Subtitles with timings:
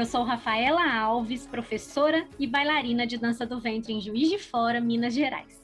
[0.00, 4.80] Eu sou Rafaela Alves, professora e bailarina de dança do ventre em Juiz de Fora,
[4.80, 5.60] Minas Gerais.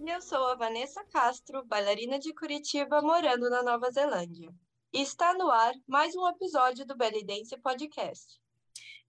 [0.00, 4.48] E eu sou a Vanessa Castro, bailarina de Curitiba, morando na Nova Zelândia.
[4.94, 8.40] E está no ar mais um episódio do Belly Dance Podcast.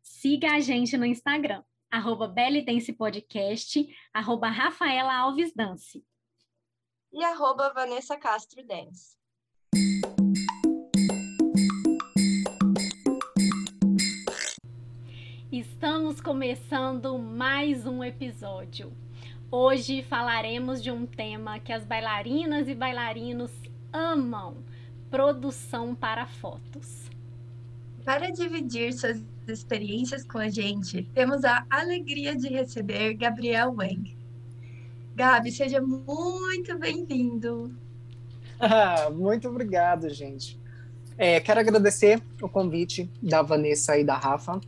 [0.02, 6.06] Siga a gente no Instagram, arroba Belly Dance Podcast, arroba Rafaela Alves Dance.
[7.14, 9.16] E arroba Vanessa Castro Dance.
[15.54, 18.92] Estamos começando mais um episódio.
[19.52, 23.52] Hoje falaremos de um tema que as bailarinas e bailarinos
[23.94, 24.64] amam:
[25.12, 27.08] produção para fotos.
[28.04, 34.18] Para dividir suas experiências com a gente, temos a alegria de receber Gabriel Wang.
[35.16, 37.72] Gabi, seja muito bem-vindo.
[39.14, 40.60] muito obrigado, gente.
[41.16, 44.60] É, quero agradecer o convite da Vanessa e da Rafa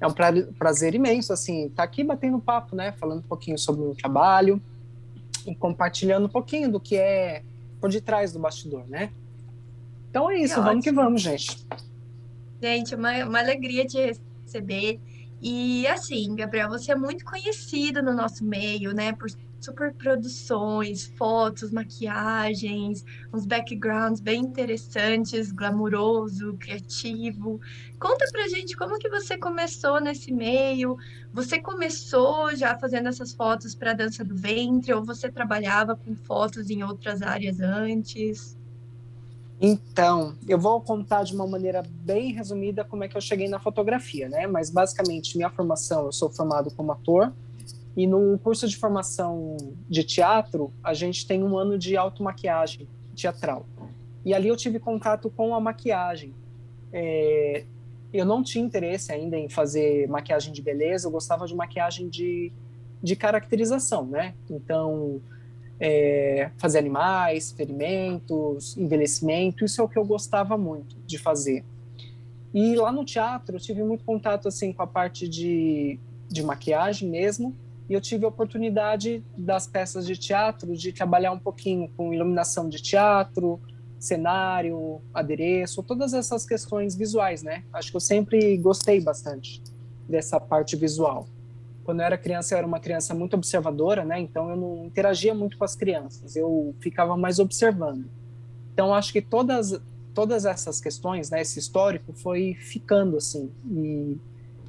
[0.00, 0.12] é um
[0.58, 2.92] prazer imenso, assim, estar tá aqui batendo papo, né?
[2.92, 4.60] Falando um pouquinho sobre o meu trabalho
[5.46, 7.42] e compartilhando um pouquinho do que é
[7.80, 9.10] por detrás do bastidor, né?
[10.10, 11.66] Então é isso, é vamos que vamos, gente.
[12.60, 13.98] Gente, uma, uma alegria te
[14.44, 15.00] receber.
[15.40, 19.12] E assim, Gabriel, você é muito conhecido no nosso meio, né?
[19.14, 19.28] Por
[19.62, 23.02] super produções, fotos, maquiagens,
[23.32, 27.58] uns backgrounds bem interessantes, glamuroso, criativo.
[27.98, 30.96] Conta pra gente como que você começou nesse meio.
[31.32, 36.70] Você começou já fazendo essas fotos para dança do ventre ou você trabalhava com fotos
[36.70, 38.59] em outras áreas antes?
[39.60, 43.60] Então, eu vou contar de uma maneira bem resumida como é que eu cheguei na
[43.60, 44.46] fotografia, né?
[44.46, 47.32] Mas basicamente, minha formação, eu sou formado como ator,
[47.94, 53.66] e no curso de formação de teatro, a gente tem um ano de automaquiagem teatral.
[54.24, 56.34] E ali eu tive contato com a maquiagem.
[56.90, 57.64] É,
[58.12, 62.50] eu não tinha interesse ainda em fazer maquiagem de beleza, eu gostava de maquiagem de,
[63.02, 64.34] de caracterização, né?
[64.48, 65.20] Então,
[65.80, 71.64] é, fazer animais, ferimentos, envelhecimento, isso é o que eu gostava muito de fazer.
[72.52, 75.98] E lá no teatro eu tive muito contato assim com a parte de,
[76.28, 77.56] de maquiagem mesmo,
[77.88, 82.68] e eu tive a oportunidade das peças de teatro de trabalhar um pouquinho com iluminação
[82.68, 83.58] de teatro,
[83.98, 87.64] cenário, adereço, todas essas questões visuais, né?
[87.72, 89.60] Acho que eu sempre gostei bastante
[90.08, 91.26] dessa parte visual.
[91.84, 94.20] Quando eu era criança, eu era uma criança muito observadora, né?
[94.20, 98.04] Então eu não interagia muito com as crianças, eu ficava mais observando.
[98.72, 99.80] Então acho que todas
[100.14, 104.18] todas essas questões, né, esse histórico foi ficando assim e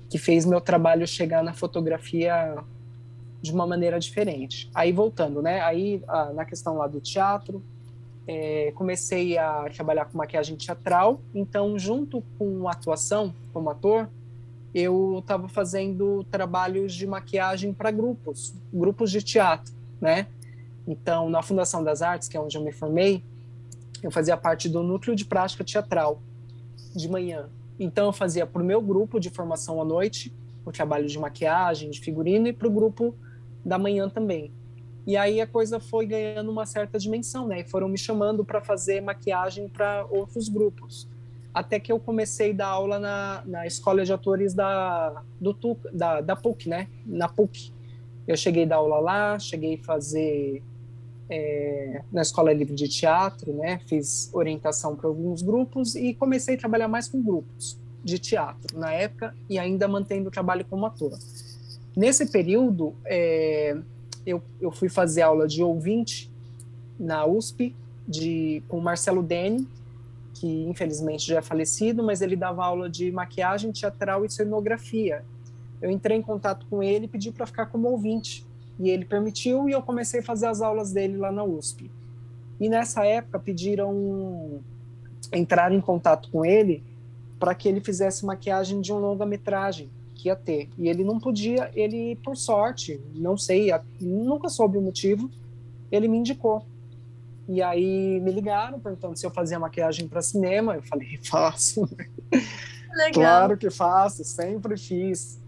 [0.10, 2.64] que fez meu trabalho chegar na fotografia
[3.42, 4.70] de uma maneira diferente.
[4.74, 5.62] Aí voltando, né?
[5.62, 7.64] Aí a, na questão lá do teatro,
[8.28, 11.22] é, comecei a trabalhar com maquiagem teatral.
[11.34, 14.10] Então, junto com atuação como ator,
[14.74, 20.28] eu estava fazendo trabalhos de maquiagem para grupos, grupos de teatro, né?
[20.88, 23.24] Então, na Fundação das Artes, que é onde eu me formei,
[24.02, 26.22] eu fazia parte do núcleo de prática teatral
[26.96, 27.50] de manhã.
[27.80, 30.34] Então, eu fazia para o meu grupo de formação à noite
[30.66, 33.16] o trabalho de maquiagem, de figurino, e para o grupo
[33.64, 34.52] da manhã também.
[35.06, 37.62] E aí a coisa foi ganhando uma certa dimensão, né?
[37.62, 41.08] E foram me chamando para fazer maquiagem para outros grupos.
[41.54, 45.56] Até que eu comecei a dar aula na, na escola de atores da, do
[45.92, 46.88] da, da PUC, né?
[47.06, 47.72] Na PUC.
[48.28, 50.64] Eu cheguei a dar aula lá, cheguei a fazer
[51.30, 53.80] é, na Escola Livre de Teatro, né?
[53.88, 58.92] Fiz orientação para alguns grupos e comecei a trabalhar mais com grupos de teatro na
[58.92, 61.18] época e ainda mantendo o trabalho como ator.
[61.96, 63.78] Nesse período, é,
[64.26, 66.30] eu, eu fui fazer aula de ouvinte
[67.00, 67.76] na USP
[68.08, 69.68] de, com o Marcelo Dene,
[70.42, 75.24] que infelizmente já é falecido, mas ele dava aula de maquiagem teatral e cenografia.
[75.80, 78.44] Eu entrei em contato com ele e pedi para ficar como ouvinte.
[78.80, 81.92] E ele permitiu e eu comecei a fazer as aulas dele lá na USP.
[82.60, 84.62] E nessa época pediram
[85.32, 86.84] entrar em contato com ele
[87.40, 90.70] para que ele fizesse maquiagem de um longa-metragem que ia ter.
[90.76, 95.30] E ele não podia, ele, por sorte, não sei, nunca soube o motivo,
[95.92, 96.66] ele me indicou.
[97.48, 100.76] E aí me ligaram perguntando se eu fazia maquiagem para cinema.
[100.76, 101.90] Eu falei, faço.
[102.94, 103.12] Legal.
[103.14, 105.40] Claro que faço, sempre fiz.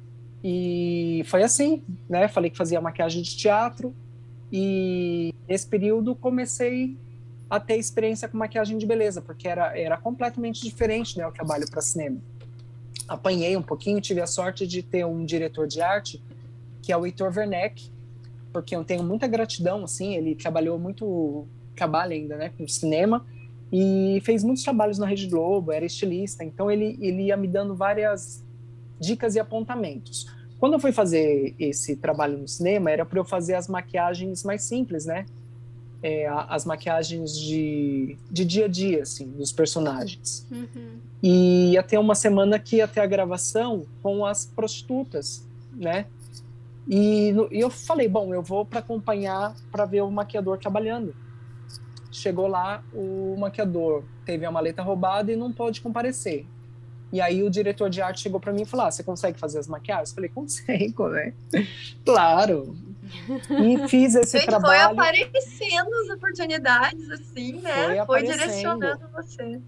[0.43, 2.27] E foi assim, né?
[2.27, 3.93] Falei que fazia maquiagem de teatro.
[4.51, 6.97] E nesse período comecei
[7.49, 11.25] a ter experiência com maquiagem de beleza, porque era, era completamente diferente, né?
[11.25, 12.19] O trabalho para cinema
[13.07, 16.21] apanhei um pouquinho, tive a sorte de ter um diretor de arte,
[16.81, 17.89] que é o Heitor Werneck,
[18.51, 23.25] porque eu tenho muita gratidão, assim, ele trabalhou muito, trabalha ainda, né, com cinema,
[23.71, 27.75] e fez muitos trabalhos na Rede Globo, era estilista, então ele, ele ia me dando
[27.75, 28.43] várias
[28.99, 30.27] dicas e apontamentos.
[30.59, 34.63] Quando eu fui fazer esse trabalho no cinema, era para eu fazer as maquiagens mais
[34.63, 35.25] simples, né?
[36.01, 40.47] É, as maquiagens de, de dia a dia, assim, dos personagens.
[40.51, 40.99] Uhum.
[41.21, 46.05] E ia ter uma semana que ia ter a gravação com as prostitutas, né?
[46.87, 51.15] E, e eu falei, bom, eu vou para acompanhar, para ver o maquiador trabalhando.
[52.13, 56.45] Chegou lá, o maquiador teve a maleta roubada e não pôde comparecer.
[57.11, 59.59] E aí o diretor de arte chegou para mim e falou: ah, você consegue fazer
[59.59, 60.09] as maquiagens?
[60.09, 61.33] Eu falei: consigo, né?
[62.05, 62.75] claro.
[63.49, 64.95] E fiz esse Gente, trabalho.
[64.95, 68.05] Foi aparecendo as oportunidades, assim, né?
[68.05, 69.61] Foi, foi direcionando você.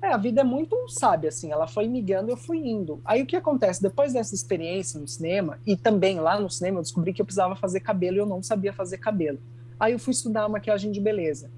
[0.00, 3.00] É, a vida é muito sábia, assim, ela foi migando, eu fui indo.
[3.04, 3.82] Aí o que acontece?
[3.82, 7.56] Depois dessa experiência no cinema, e também lá no cinema, eu descobri que eu precisava
[7.56, 9.40] fazer cabelo e eu não sabia fazer cabelo.
[9.78, 11.50] Aí eu fui estudar maquiagem de beleza.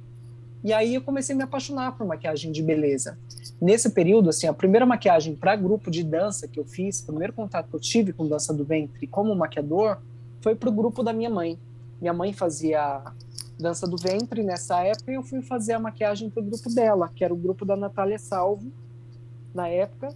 [0.63, 3.19] E aí eu comecei a me apaixonar por maquiagem de beleza.
[3.61, 7.33] Nesse período, assim, a primeira maquiagem para grupo de dança que eu fiz, o primeiro
[7.33, 9.99] contato que eu tive com dança do ventre como maquiador,
[10.43, 11.59] foi para o grupo da minha mãe.
[12.01, 13.03] Minha mãe fazia
[13.59, 17.11] dança do ventre nessa época e eu fui fazer a maquiagem para o grupo dela,
[17.15, 18.71] que era o grupo da Natália Salvo,
[19.55, 20.09] na época.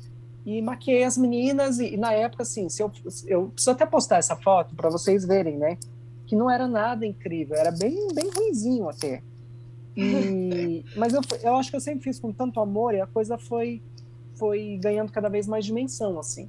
[0.44, 2.92] E maquiei as meninas e, e na época, assim, se eu,
[3.26, 5.78] eu preciso até postar essa foto para vocês verem, né?
[6.26, 9.22] Que não era nada incrível, era bem, bem ruimzinho até
[9.96, 13.38] e, mas eu, eu acho que eu sempre fiz com tanto amor e a coisa
[13.38, 13.82] foi,
[14.34, 16.48] foi ganhando cada vez mais dimensão, assim.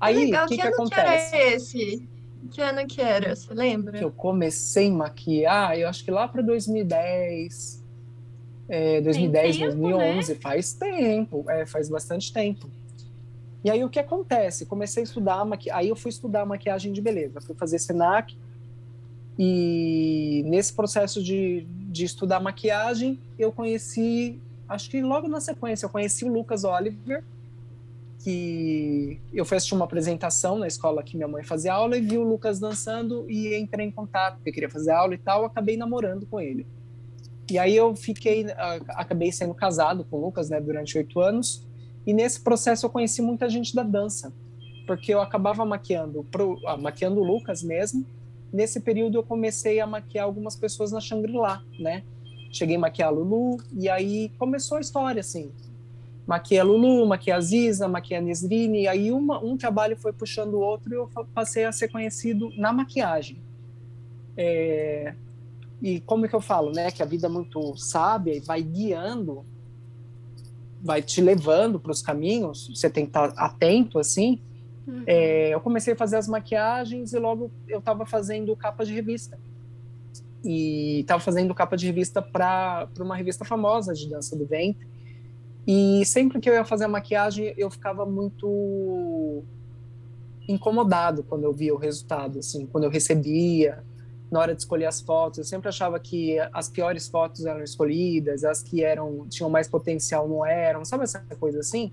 [0.00, 1.30] Aí, o que, que, que acontece?
[1.30, 2.08] Que era esse?
[2.50, 3.98] Que ano que era, você lembra?
[3.98, 7.84] Que eu comecei a maquiar, eu acho que lá para 2010,
[8.68, 10.38] é, 2010, tempo, 2011, né?
[10.40, 12.68] faz tempo, é, faz bastante tempo.
[13.62, 14.64] E aí o que acontece?
[14.64, 15.70] Comecei a estudar, maqui...
[15.70, 18.36] aí eu fui estudar maquiagem de beleza, fui fazer Senac,
[19.42, 24.38] e nesse processo de, de estudar maquiagem, eu conheci,
[24.68, 27.24] acho que logo na sequência, eu conheci o Lucas Oliver,
[28.18, 32.18] que eu fui assistir uma apresentação na escola que minha mãe fazia aula e vi
[32.18, 36.26] o Lucas dançando e entrei em contato, porque queria fazer aula e tal, acabei namorando
[36.26, 36.66] com ele.
[37.50, 38.44] E aí eu fiquei,
[38.90, 41.66] acabei sendo casado com o Lucas, né, durante oito anos,
[42.06, 44.34] e nesse processo eu conheci muita gente da dança,
[44.86, 48.04] porque eu acabava maquiando, pro, ah, maquiando o Lucas mesmo,
[48.52, 52.02] nesse período eu comecei a maquiar algumas pessoas na Shangri-La, né?
[52.52, 55.52] Cheguei a maquiar a Lulu, e aí começou a história, assim.
[56.26, 60.54] Maquiei a Lulu, maquiei a Ziza, maquiei Nesrine, e aí uma, um trabalho foi puxando
[60.54, 63.40] o outro e eu passei a ser conhecido na maquiagem.
[64.36, 65.14] É,
[65.82, 66.90] e como é que eu falo, né?
[66.90, 69.44] Que a vida é muito sábia e vai guiando,
[70.82, 74.40] vai te levando para os caminhos, você tem que estar atento, assim,
[74.90, 75.04] Uhum.
[75.06, 79.38] É, eu comecei a fazer as maquiagens e logo eu estava fazendo capa de revista.
[80.44, 84.86] E estava fazendo capa de revista para uma revista famosa de dança do ventre.
[85.66, 89.44] E sempre que eu ia fazer a maquiagem, eu ficava muito
[90.48, 93.84] incomodado quando eu via o resultado, assim, quando eu recebia,
[94.30, 95.38] na hora de escolher as fotos.
[95.38, 100.28] Eu sempre achava que as piores fotos eram escolhidas, as que eram tinham mais potencial
[100.28, 101.92] não eram, sabe essa coisa assim?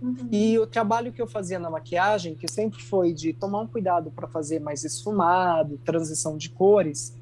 [0.00, 0.28] Uhum.
[0.30, 4.10] E o trabalho que eu fazia na maquiagem, que sempre foi de tomar um cuidado
[4.10, 7.16] para fazer mais esfumado, transição de cores,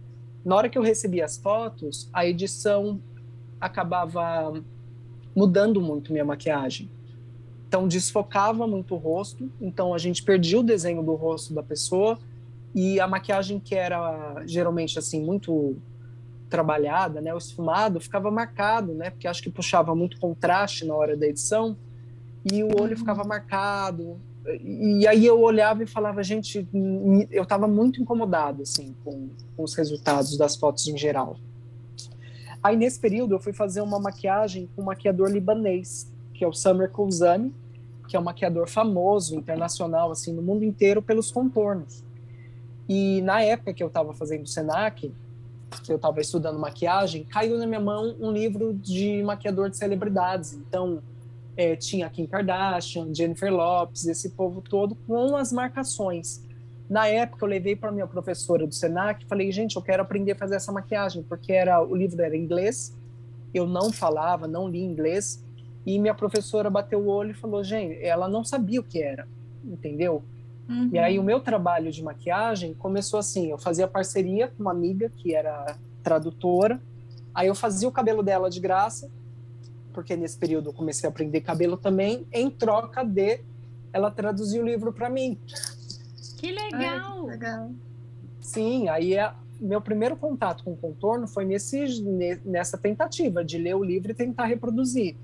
[0.45, 3.01] na hora que eu recebia as fotos, a edição
[3.61, 4.63] acabava
[5.35, 6.91] mudando muito minha maquiagem.
[7.67, 12.19] Então desfocava muito o rosto, então a gente perdia o desenho do rosto da pessoa
[12.75, 15.77] e a maquiagem que era geralmente assim muito
[16.49, 21.17] trabalhada, né, o esfumado ficava marcado, né, porque acho que puxava muito contraste na hora
[21.17, 21.77] da edição
[22.45, 23.29] e o olho ficava uhum.
[23.29, 24.21] marcado.
[24.63, 26.69] E aí eu olhava e falava, gente,
[27.31, 31.39] eu estava muito incomodado assim com, com, os resultados das fotos em geral.
[32.63, 36.53] Aí nesse período eu fui fazer uma maquiagem com um maquiador libanês, que é o
[36.53, 37.55] Samer Kouzami,
[38.07, 42.05] que é um maquiador famoso internacional assim no mundo inteiro pelos contornos.
[42.87, 45.11] E na época que eu estava fazendo o Senac,
[45.83, 50.53] que eu estava estudando maquiagem, caiu na minha mão um livro de maquiador de celebridades.
[50.53, 51.03] Então
[51.57, 56.45] é, tinha Kim Kardashian, Jennifer Lopes, esse povo todo com as marcações.
[56.89, 60.37] Na época eu levei para minha professora do Senac, falei, gente, eu quero aprender a
[60.37, 62.95] fazer essa maquiagem, porque era o livro era em inglês,
[63.53, 65.43] eu não falava, não li inglês,
[65.87, 69.27] e minha professora bateu o olho e falou, gente, ela não sabia o que era,
[69.65, 70.23] entendeu?
[70.69, 70.91] Uhum.
[70.93, 75.11] E aí o meu trabalho de maquiagem começou assim, eu fazia parceria com uma amiga
[75.11, 76.81] que era tradutora,
[77.35, 79.11] aí eu fazia o cabelo dela de graça,
[79.95, 83.41] porque nesse período eu comecei a aprender cabelo também, em troca de
[83.93, 85.39] ela traduzir o livro para mim.
[86.37, 86.81] Que legal!
[86.81, 87.71] Ai, que legal.
[88.41, 92.03] Sim, aí é, meu primeiro contato com o contorno foi nesse,
[92.45, 95.17] nessa tentativa de ler o livro e tentar reproduzir.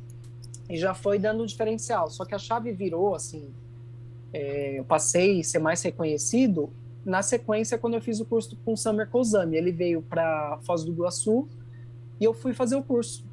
[0.68, 2.08] E já foi dando um diferencial.
[2.08, 3.52] Só que a chave virou, assim,
[4.32, 6.70] é, eu passei a ser mais reconhecido
[7.04, 9.56] na sequência quando eu fiz o curso com o Summer Kozami.
[9.56, 11.48] Ele veio para Foz do Iguaçu
[12.20, 13.28] e eu fui fazer o curso.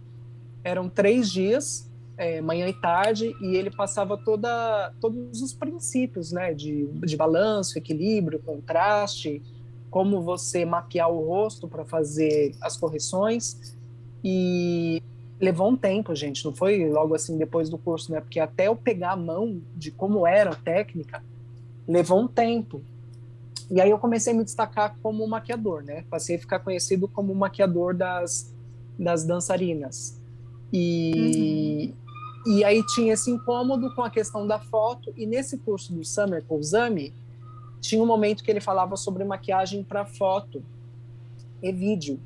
[0.64, 6.54] Eram três dias, é, manhã e tarde, e ele passava toda, todos os princípios né,
[6.54, 9.42] de, de balanço, equilíbrio, contraste,
[9.90, 13.76] como você mapear o rosto para fazer as correções.
[14.24, 15.02] E
[15.40, 18.20] levou um tempo, gente, não foi logo assim depois do curso, né?
[18.20, 21.24] Porque até eu pegar a mão de como era a técnica,
[21.88, 22.82] levou um tempo.
[23.70, 26.04] E aí eu comecei a me destacar como maquiador, né?
[26.10, 28.54] Passei a ficar conhecido como maquiador das,
[28.98, 30.17] das dançarinas.
[30.72, 31.94] E,
[32.46, 32.54] uhum.
[32.54, 35.14] e aí tinha esse incômodo com a questão da foto.
[35.16, 37.14] E nesse curso do Summer Kouzami,
[37.80, 40.64] tinha um momento que ele falava sobre maquiagem para foto
[41.62, 42.20] e vídeo.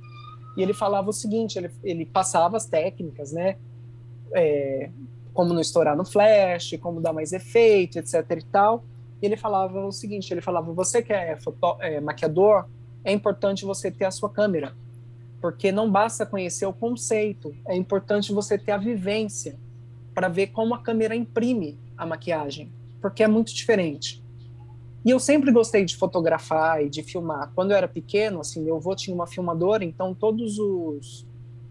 [0.57, 3.57] E ele falava o seguinte, ele, ele passava as técnicas, né?
[4.33, 4.89] É,
[5.33, 8.83] como não estourar no flash, como dar mais efeito, etc e tal.
[9.21, 12.65] E ele falava o seguinte, ele falava, você que é, foto, é maquiador,
[13.03, 14.75] é importante você ter a sua câmera,
[15.41, 19.57] porque não basta conhecer o conceito, é importante você ter a vivência
[20.13, 22.71] para ver como a câmera imprime a maquiagem,
[23.01, 24.23] porque é muito diferente.
[25.03, 27.51] E eu sempre gostei de fotografar e de filmar.
[27.55, 31.25] Quando eu era pequeno, assim, meu avô tinha uma filmadora, então todos os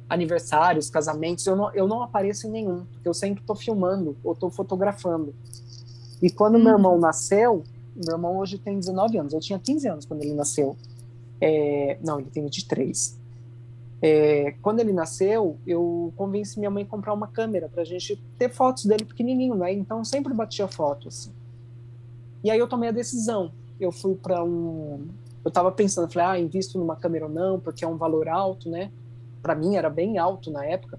[0.08, 4.32] aniversários, casamentos, eu não, eu não apareço em nenhum, porque eu sempre estou filmando ou
[4.32, 5.32] estou fotografando.
[6.20, 6.64] E quando hum.
[6.64, 7.62] meu irmão nasceu,
[7.94, 10.76] meu irmão hoje tem 19 anos, eu tinha 15 anos quando ele nasceu.
[11.40, 13.19] É, não, ele tem 23.
[14.02, 18.16] É, quando ele nasceu, eu convenci minha mãe a comprar uma câmera para a gente
[18.38, 19.72] ter fotos dele pequenininho, né?
[19.72, 21.06] Então sempre batia fotos.
[21.06, 21.32] Assim.
[22.42, 23.52] E aí eu tomei a decisão.
[23.78, 25.08] Eu fui para um.
[25.44, 28.70] Eu estava pensando, falei, ah, invisto numa câmera ou não, porque é um valor alto,
[28.70, 28.90] né?
[29.42, 30.98] Para mim era bem alto na época.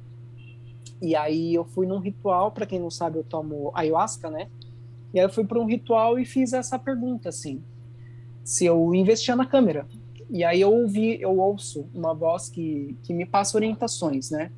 [1.02, 4.48] E aí eu fui num ritual, para quem não sabe, eu tomo ayahuasca, né?
[5.14, 7.62] E aí eu fui para um ritual e fiz essa pergunta, assim,
[8.44, 9.88] se eu investia na câmera.
[10.32, 14.50] E aí eu ouvi, eu ouço uma voz que, que me passa orientações, né?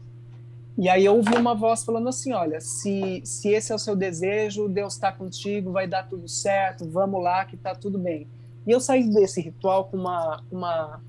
[0.78, 3.96] E aí eu ouvi uma voz falando assim, olha, se, se esse é o seu
[3.96, 8.28] desejo, Deus está contigo, vai dar tudo certo, vamos lá que está tudo bem.
[8.68, 11.02] E eu saí desse ritual com uma, uma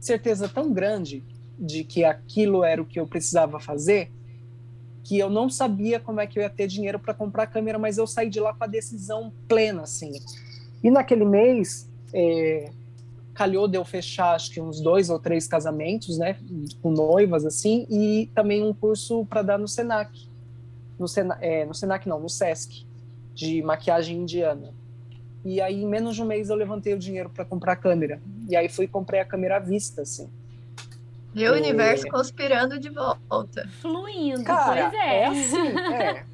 [0.00, 1.22] certeza tão grande
[1.58, 4.10] de que aquilo era o que eu precisava fazer,
[5.04, 7.78] que eu não sabia como é que eu ia ter dinheiro para comprar a câmera,
[7.78, 10.12] mas eu saí de lá com a decisão plena, assim.
[10.82, 12.70] E naquele mês, é,
[13.36, 16.38] calhou de eu fechar, acho que uns dois ou três casamentos, né,
[16.80, 20.10] com noivas, assim, e também um curso para dar no Senac.
[20.98, 22.86] No, Sena, é, no Senac não, no Sesc,
[23.34, 24.72] de maquiagem indiana.
[25.44, 28.20] E aí, em menos de um mês, eu levantei o dinheiro para comprar a câmera.
[28.48, 30.30] E aí fui e comprei a câmera à vista, assim.
[31.34, 33.68] E o universo conspirando de volta.
[33.82, 35.20] Fluindo, Cara, pois é.
[35.20, 36.24] É assim, é.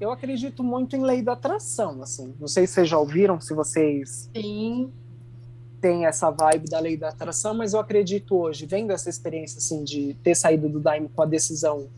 [0.00, 2.34] Eu acredito muito em lei da atração, assim.
[2.40, 4.90] Não sei se vocês já ouviram, se vocês Sim.
[5.84, 9.84] Têm essa vibe da lei da atração, mas eu acredito hoje, vendo essa experiência, assim,
[9.84, 11.88] de ter saído do Daime com a decisão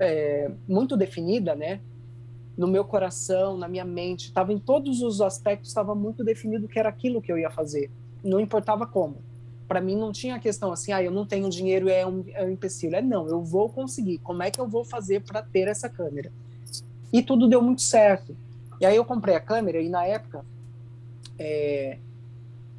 [0.00, 1.80] é, muito definida, né?
[2.56, 6.78] No meu coração, na minha mente, estava em todos os aspectos, estava muito definido que
[6.78, 7.90] era aquilo que eu ia fazer.
[8.24, 9.18] Não importava como
[9.68, 12.44] para mim não tinha a questão assim, ah, eu não tenho dinheiro é um, é
[12.44, 12.96] um empecilho.
[12.96, 14.18] É não, eu vou conseguir.
[14.18, 16.30] Como é que eu vou fazer para ter essa câmera?
[17.10, 18.36] E tudo deu muito certo.
[18.78, 20.44] E aí eu comprei a câmera e na época
[21.42, 21.98] é,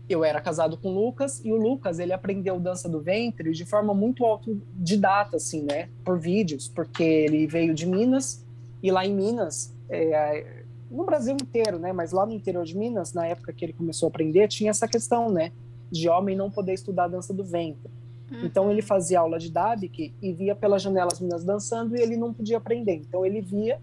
[0.10, 3.65] eu era casado com o Lucas e o Lucas ele aprendeu dança do ventre de
[3.65, 5.89] forma muito autodidata, assim, né?
[6.03, 8.46] Por vídeos, porque ele veio de Minas
[8.82, 11.91] e lá em Minas é, no Brasil inteiro, né?
[11.91, 14.88] Mas lá no interior de Minas, na época que ele começou a aprender, tinha essa
[14.88, 15.51] questão, né?
[15.93, 17.91] de homem não poder estudar dança do ventre.
[18.32, 18.46] Uhum.
[18.46, 22.17] Então ele fazia aula de Dabik e via pelas janelas as meninas dançando e ele
[22.17, 22.96] não podia aprender.
[22.96, 23.79] Então ele via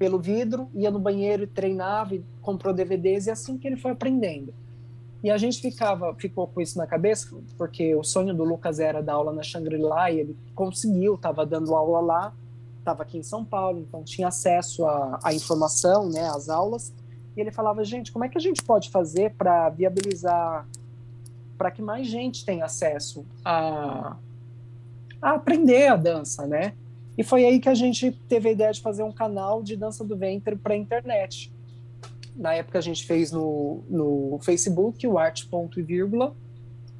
[0.00, 3.90] pelo vidro, ia no banheiro e treinava e comprou DVDs e assim que ele foi
[3.90, 4.54] aprendendo.
[5.22, 9.02] E a gente ficava, ficou com isso na cabeça, porque o sonho do Lucas era
[9.02, 12.34] dar aula na Shangri-La e ele conseguiu, estava dando aula lá,
[12.78, 16.94] estava aqui em São Paulo, então tinha acesso à informação, né, às aulas.
[17.36, 20.66] E ele falava, gente, como é que a gente pode fazer para viabilizar
[21.58, 24.16] para que mais gente tenha acesso a,
[25.20, 26.72] a aprender a dança, né?
[27.16, 30.04] E foi aí que a gente teve a ideia de fazer um canal de dança
[30.04, 31.52] do ventre para a internet.
[32.34, 35.80] Na época a gente fez no, no Facebook, o arte ponto.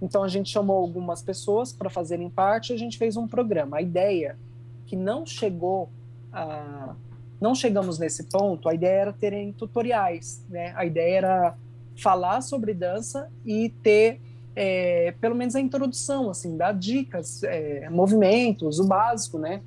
[0.03, 3.79] Então a gente chamou algumas pessoas para fazerem parte, e a gente fez um programa.
[3.79, 4.39] A ideia
[4.87, 5.91] que não chegou
[6.33, 6.95] a
[7.41, 10.75] não chegamos nesse ponto, a ideia era terem tutoriais, né?
[10.77, 11.59] A ideia era
[11.97, 14.21] falar sobre dança e ter
[14.55, 19.63] é, pelo menos a introdução, assim, dar dicas, é, movimentos, o básico, né?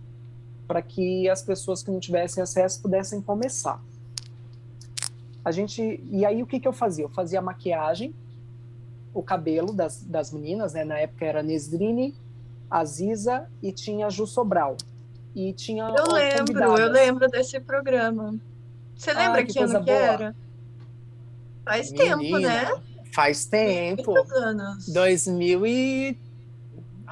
[0.74, 3.80] Para que as pessoas que não tivessem acesso pudessem começar.
[5.46, 7.06] A gente, e aí o que, que eu fazia?
[7.06, 8.12] Eu fazia a maquiagem,
[9.14, 10.84] o cabelo das, das meninas, né?
[10.84, 12.16] Na época era Nesrine,
[12.72, 14.76] Aziza e tinha Ju Sobral.
[15.36, 16.80] E tinha Eu lembro, convidadas.
[16.80, 18.36] eu lembro desse programa.
[18.96, 20.36] Você ah, lembra ah, que, que ano que era?
[21.64, 22.82] Faz Menina, tempo, né?
[23.14, 24.14] Faz tempo.
[24.34, 24.88] anos.
[24.92, 26.18] 2000 e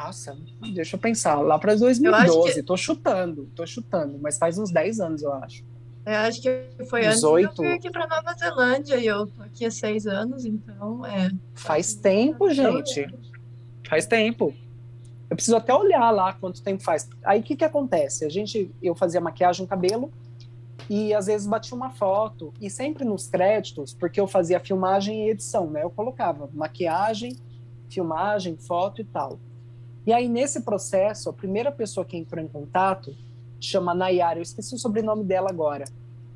[0.05, 0.38] nossa,
[0.74, 2.63] deixa eu pensar, lá para 2012, que...
[2.63, 5.63] tô chutando, tô chutando, mas faz uns 10 anos, eu acho.
[6.05, 7.46] Eu acho que foi 18.
[7.46, 10.46] antes que eu fui aqui para Nova Zelândia e eu tô aqui há seis anos,
[10.46, 11.29] então é.
[11.53, 13.08] Faz tempo, gente.
[13.88, 14.55] Faz tempo.
[15.29, 17.08] Eu preciso até olhar lá quanto tempo faz.
[17.24, 18.25] Aí o que que acontece?
[18.25, 20.12] A gente, eu fazia maquiagem, cabelo
[20.89, 25.29] e às vezes batia uma foto e sempre nos créditos, porque eu fazia filmagem e
[25.29, 25.84] edição, né?
[25.84, 27.38] Eu colocava maquiagem,
[27.89, 29.39] filmagem, foto e tal.
[30.05, 33.15] E aí nesse processo, a primeira pessoa que entrou em contato
[33.60, 35.86] chama Nayara, eu esqueci o sobrenome dela agora,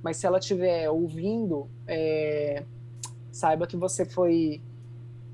[0.04, 2.64] mas se ela estiver ouvindo, é,
[3.32, 4.62] saiba que você foi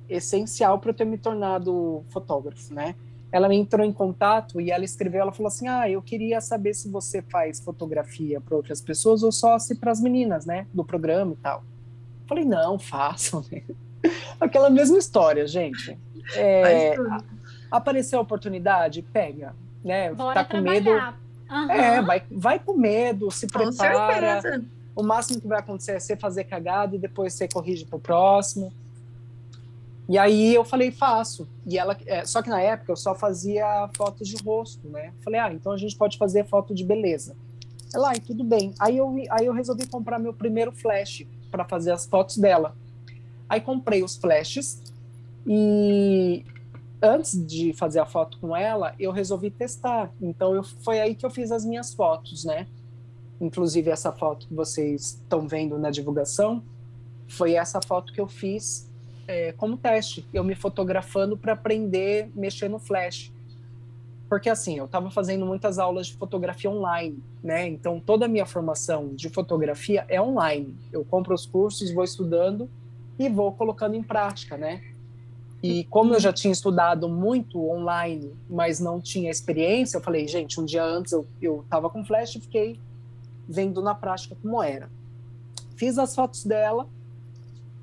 [0.08, 2.96] essencial para eu ter me tornado fotógrafo, né?
[3.32, 6.74] Ela me entrou em contato e ela escreveu, ela falou assim, ah, eu queria saber
[6.74, 10.84] se você faz fotografia para outras pessoas ou só se para as meninas, né, do
[10.84, 11.64] programa e tal.
[12.28, 13.46] falei, não, faço.
[13.50, 13.64] Né?
[14.40, 15.98] Aquela mesma história, gente.
[16.36, 16.96] É,
[17.72, 20.14] apareceu a oportunidade, pega, né?
[20.14, 21.12] Bora tá com trabalhar.
[21.14, 21.70] medo Uhum.
[21.70, 24.42] É, vai, vai com medo, se prepara.
[24.96, 28.74] O máximo que vai acontecer é você fazer cagada e depois você corrige pro próximo.
[30.08, 31.48] E aí eu falei, faço.
[31.66, 35.14] E ela, é, só que na época eu só fazia fotos de rosto, né?
[35.22, 37.36] Falei, ah, então a gente pode fazer foto de beleza.
[37.94, 38.74] Ela, ah, tudo bem.
[38.80, 42.76] Aí eu, aí eu resolvi comprar meu primeiro flash para fazer as fotos dela.
[43.50, 44.82] Aí comprei os flashes
[45.46, 46.46] e
[47.02, 50.12] antes de fazer a foto com ela, eu resolvi testar.
[50.22, 52.68] Então eu, foi aí que eu fiz as minhas fotos, né?
[53.40, 56.64] Inclusive essa foto que vocês estão vendo na divulgação,
[57.28, 58.90] foi essa foto que eu fiz
[59.28, 60.28] é, como teste.
[60.34, 63.34] Eu me fotografando para aprender a mexer no flash.
[64.30, 67.68] Porque assim, eu estava fazendo muitas aulas de fotografia online, né?
[67.68, 70.78] Então toda a minha formação de fotografia é online.
[70.92, 72.70] Eu compro os cursos, vou estudando
[73.18, 74.82] e vou colocando em prática, né?
[75.64, 80.60] E como eu já tinha estudado muito online, mas não tinha experiência, eu falei, gente,
[80.60, 82.80] um dia antes eu, eu tava com flash e fiquei
[83.48, 84.90] vendo na prática como era.
[85.76, 86.88] Fiz as fotos dela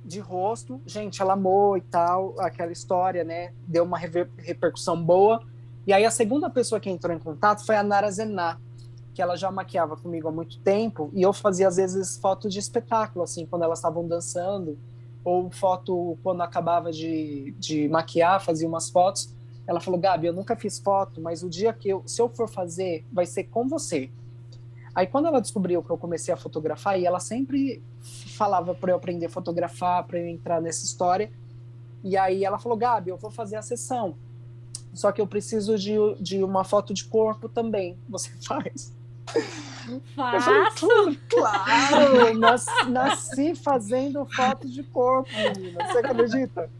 [0.04, 3.52] de rosto, gente, ela amou e tal, aquela história, né?
[3.66, 5.42] Deu uma repercussão boa.
[5.86, 8.58] E aí a segunda pessoa que entrou em contato foi a Nara Zená,
[9.14, 12.58] que ela já maquiava comigo há muito tempo, e eu fazia às vezes fotos de
[12.58, 14.78] espetáculo, assim, quando elas estavam dançando
[15.28, 19.34] ou foto quando acabava de, de maquiar, fazia umas fotos.
[19.66, 22.48] Ela falou, Gabi, eu nunca fiz foto, mas o dia que eu, se eu for
[22.48, 24.10] fazer, vai ser com você.
[24.94, 27.82] Aí quando ela descobriu que eu comecei a fotografar, e ela sempre
[28.36, 31.30] falava para eu aprender a fotografar, para eu entrar nessa história,
[32.02, 34.16] e aí ela falou, Gabi, eu vou fazer a sessão,
[34.94, 38.96] só que eu preciso de, de uma foto de corpo também, você faz?
[40.14, 40.86] Faço.
[41.28, 45.86] claro, nasci, nasci fazendo fotos de corpo, menina.
[45.86, 46.70] Você acredita?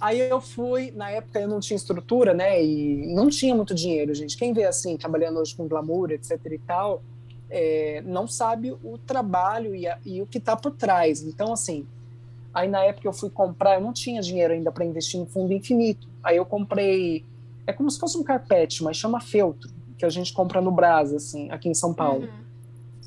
[0.00, 2.62] Aí eu fui, na época eu não tinha estrutura, né?
[2.62, 4.36] E não tinha muito dinheiro, gente.
[4.36, 7.02] Quem vê assim, trabalhando hoje com glamour, etc e tal,
[7.48, 11.22] é, não sabe o trabalho e, a, e o que está por trás.
[11.22, 11.86] Então, assim,
[12.52, 15.52] aí na época eu fui comprar, eu não tinha dinheiro ainda para investir em fundo
[15.52, 16.06] infinito.
[16.22, 17.24] Aí eu comprei,
[17.66, 19.70] é como se fosse um carpete, mas chama feltro
[20.02, 22.24] que a gente compra no Brás, assim, aqui em São Paulo.
[22.24, 22.44] Uhum.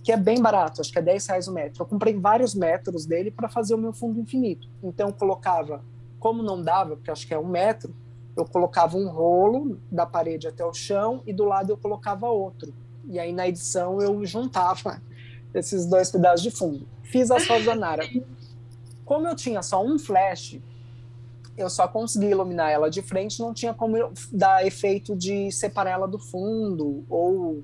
[0.01, 1.83] Que é bem barato, acho que é 10 reais o metro.
[1.83, 4.69] Eu comprei vários metros dele para fazer o meu fundo infinito.
[4.81, 5.83] Então eu colocava,
[6.21, 7.93] como não dava, porque acho que é um metro,
[8.37, 12.73] eu colocava um rolo da parede até o chão e do lado eu colocava outro.
[13.03, 15.01] E aí na edição eu juntava
[15.53, 16.87] esses dois pedaços de fundo.
[17.03, 18.07] Fiz as fotos da Nara.
[19.03, 20.61] Como eu tinha só um flash,
[21.57, 23.95] eu só consegui iluminar ela de frente, não tinha como
[24.31, 27.63] dar efeito de separar ela do fundo ou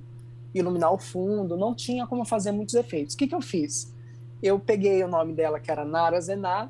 [0.54, 3.16] iluminar o fundo, não tinha como fazer muitos efeitos.
[3.16, 3.94] O que, que eu fiz?
[4.42, 6.70] Eu peguei o nome dela, que era Nara Zená,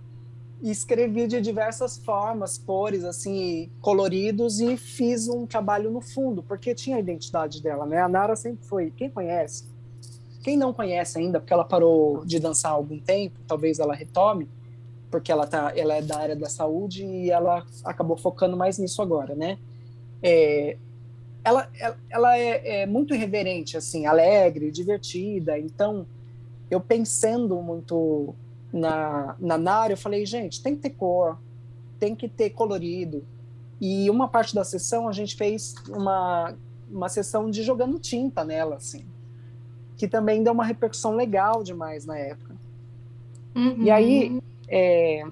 [0.61, 6.75] e escrevi de diversas formas, cores, assim, coloridos, e fiz um trabalho no fundo, porque
[6.75, 7.99] tinha a identidade dela, né?
[7.99, 9.65] A Nara sempre foi, quem conhece,
[10.43, 14.47] quem não conhece ainda, porque ela parou de dançar há algum tempo, talvez ela retome,
[15.11, 19.01] porque ela, tá, ela é da área da saúde e ela acabou focando mais nisso
[19.01, 19.59] agora, né?
[20.23, 20.77] É,
[21.43, 21.69] ela,
[22.09, 25.59] ela é, é, muito irreverente, assim, alegre, divertida.
[25.59, 26.07] Então,
[26.69, 28.33] eu pensando muito
[28.71, 31.37] na, na Nara, eu falei, gente, tem que ter cor,
[31.99, 33.23] tem que ter colorido.
[33.81, 36.55] E uma parte da sessão a gente fez uma,
[36.89, 39.03] uma sessão de jogando tinta nela, assim,
[39.97, 42.55] que também deu uma repercussão legal demais na época.
[43.55, 43.83] Uhum.
[43.83, 44.41] E aí,
[44.71, 45.23] é,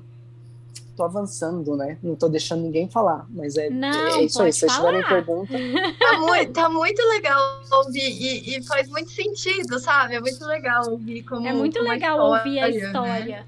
[1.00, 1.98] tô avançando, né?
[2.04, 4.52] Não tô deixando ninguém falar, mas é, Não, é isso aí.
[4.52, 5.54] Se vocês tiverem pergunta.
[5.98, 10.16] Tá muito, tá muito legal ouvir e, e, faz muito sentido, sabe?
[10.16, 11.48] É muito legal ouvir como.
[11.48, 13.38] É muito legal história, ouvir a história.
[13.38, 13.46] Né?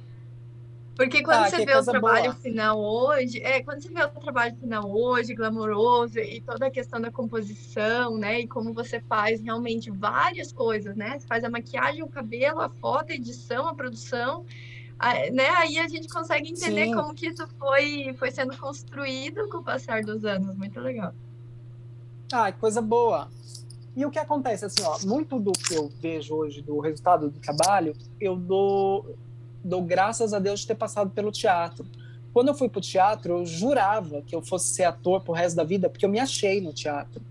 [0.95, 2.35] Porque quando ah, você vê o trabalho boa.
[2.35, 7.01] final hoje, é, quando você vê o trabalho final hoje, glamouroso, e toda a questão
[7.01, 8.41] da composição, né?
[8.41, 11.17] E como você faz realmente várias coisas, né?
[11.19, 14.45] Você faz a maquiagem, o cabelo, a foto, a edição, a produção
[15.31, 15.49] né?
[15.57, 16.95] Aí a gente consegue entender Sim.
[16.95, 20.55] como que isso foi, foi sendo construído com o passar dos anos.
[20.55, 21.13] Muito legal.
[22.31, 23.29] Ah, que coisa boa.
[23.95, 27.39] E o que acontece, assim, ó, muito do que eu vejo hoje do resultado do
[27.39, 29.17] trabalho, eu dou,
[29.63, 31.85] dou graças a Deus de ter passado pelo teatro.
[32.33, 35.57] Quando eu fui para o teatro, eu jurava que eu fosse ser ator pro resto
[35.57, 37.21] da vida, porque eu me achei no teatro.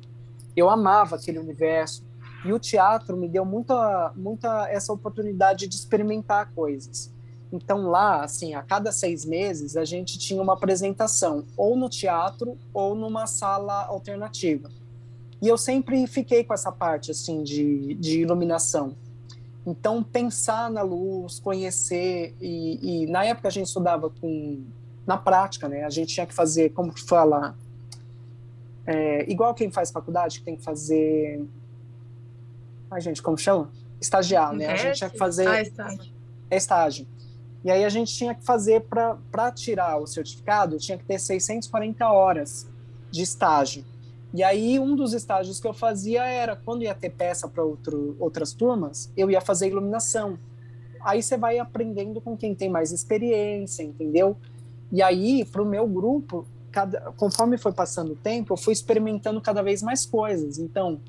[0.54, 2.04] Eu amava aquele universo.
[2.44, 7.12] E o teatro me deu muita, muita essa oportunidade de experimentar coisas.
[7.52, 12.56] Então lá, assim, a cada seis meses a gente tinha uma apresentação, ou no teatro
[12.72, 14.70] ou numa sala alternativa.
[15.42, 18.94] E eu sempre fiquei com essa parte, assim, de, de iluminação.
[19.66, 24.64] Então, pensar na luz, conhecer, e, e, na época a gente estudava com,
[25.06, 25.84] na prática, né?
[25.84, 27.54] A gente tinha que fazer, como que fala,
[28.86, 31.42] é, igual quem faz faculdade, que tem que fazer,
[32.90, 33.70] ai gente, como chama?
[34.00, 34.66] Estagiar, né?
[34.66, 35.46] A gente tinha que fazer...
[35.46, 36.12] Ah, estágio.
[36.50, 37.06] É estágio.
[37.64, 42.08] E aí a gente tinha que fazer para tirar o certificado, tinha que ter 640
[42.08, 42.68] horas
[43.10, 43.84] de estágio.
[44.32, 48.52] E aí um dos estágios que eu fazia era quando ia ter peça para outras
[48.52, 50.38] turmas, eu ia fazer iluminação.
[51.02, 54.36] Aí você vai aprendendo com quem tem mais experiência, entendeu?
[54.92, 59.40] E aí para o meu grupo, cada, conforme foi passando o tempo, eu fui experimentando
[59.40, 60.58] cada vez mais coisas.
[60.58, 61.00] Então,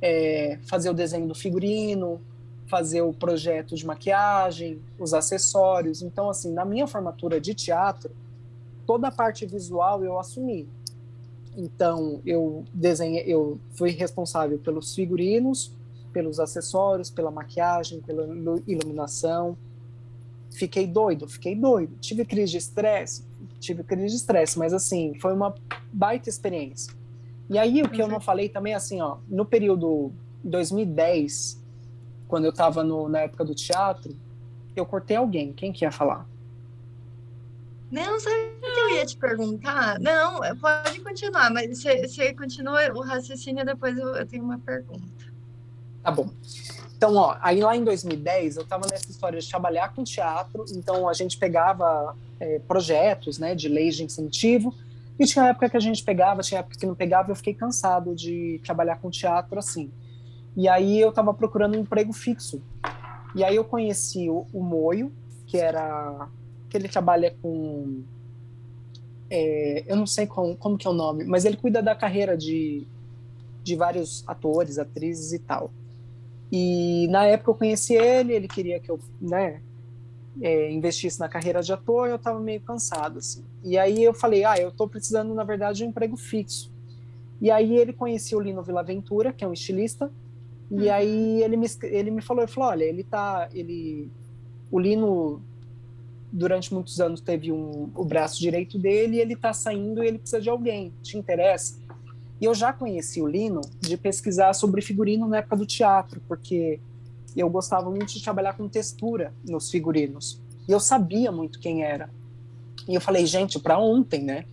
[0.00, 2.20] é, fazer o desenho do figurino,
[2.66, 6.02] fazer o projeto de maquiagem, os acessórios.
[6.02, 8.10] Então, assim, na minha formatura de teatro,
[8.86, 10.68] toda a parte visual eu assumi.
[11.56, 15.72] Então, eu desenhei, eu fui responsável pelos figurinos,
[16.12, 18.26] pelos acessórios, pela maquiagem, pela
[18.66, 19.56] iluminação.
[20.50, 21.96] Fiquei doido, fiquei doido.
[22.00, 23.24] Tive crise de estresse,
[23.58, 25.54] tive crise de estresse, mas assim, foi uma
[25.92, 26.92] baita experiência.
[27.48, 31.64] E aí, o que eu não falei também, assim, ó, no período 2010
[32.28, 34.14] quando eu estava na época do teatro,
[34.74, 35.52] eu cortei alguém.
[35.52, 36.26] Quem que ia falar?
[37.90, 39.98] Não, sabe o que eu ia te perguntar?
[40.00, 45.26] Não, pode continuar, mas você continua o raciocínio, depois eu, eu tenho uma pergunta.
[46.02, 46.28] Tá bom.
[46.96, 51.08] Então, ó, aí lá em 2010, eu estava nessa história de trabalhar com teatro, então
[51.08, 54.74] a gente pegava é, projetos, né, de leis de incentivo,
[55.18, 58.14] e tinha época que a gente pegava, tinha época que não pegava, eu fiquei cansado
[58.14, 59.90] de trabalhar com teatro assim.
[60.56, 62.62] E aí eu estava procurando um emprego fixo.
[63.34, 65.12] E aí eu conheci o, o Moio,
[65.46, 66.28] que era
[66.68, 68.02] que ele trabalha com
[69.30, 72.36] é, eu não sei como, como que é o nome, mas ele cuida da carreira
[72.36, 72.86] de,
[73.62, 75.70] de vários atores, atrizes e tal.
[76.50, 79.60] E na época eu conheci ele, ele queria que eu, né,
[80.40, 83.44] é, investisse na carreira de ator, eu estava meio cansado, assim.
[83.64, 86.72] E aí eu falei, ah, eu estou precisando, na verdade, de um emprego fixo.
[87.40, 90.10] E aí ele conhecia o Lino Villaventura, que é um estilista,
[90.70, 90.92] e uhum.
[90.92, 94.10] aí ele me, ele me falou, ele falou, olha, ele tá, ele,
[94.70, 95.42] o Lino
[96.32, 100.18] durante muitos anos teve um, o braço direito dele e ele tá saindo e ele
[100.18, 101.78] precisa de alguém, te interessa?
[102.40, 106.78] E eu já conheci o Lino de pesquisar sobre figurino na época do teatro, porque
[107.34, 110.40] eu gostava muito de trabalhar com textura nos figurinos.
[110.68, 112.10] E eu sabia muito quem era.
[112.88, 114.44] E eu falei, gente, para ontem, né?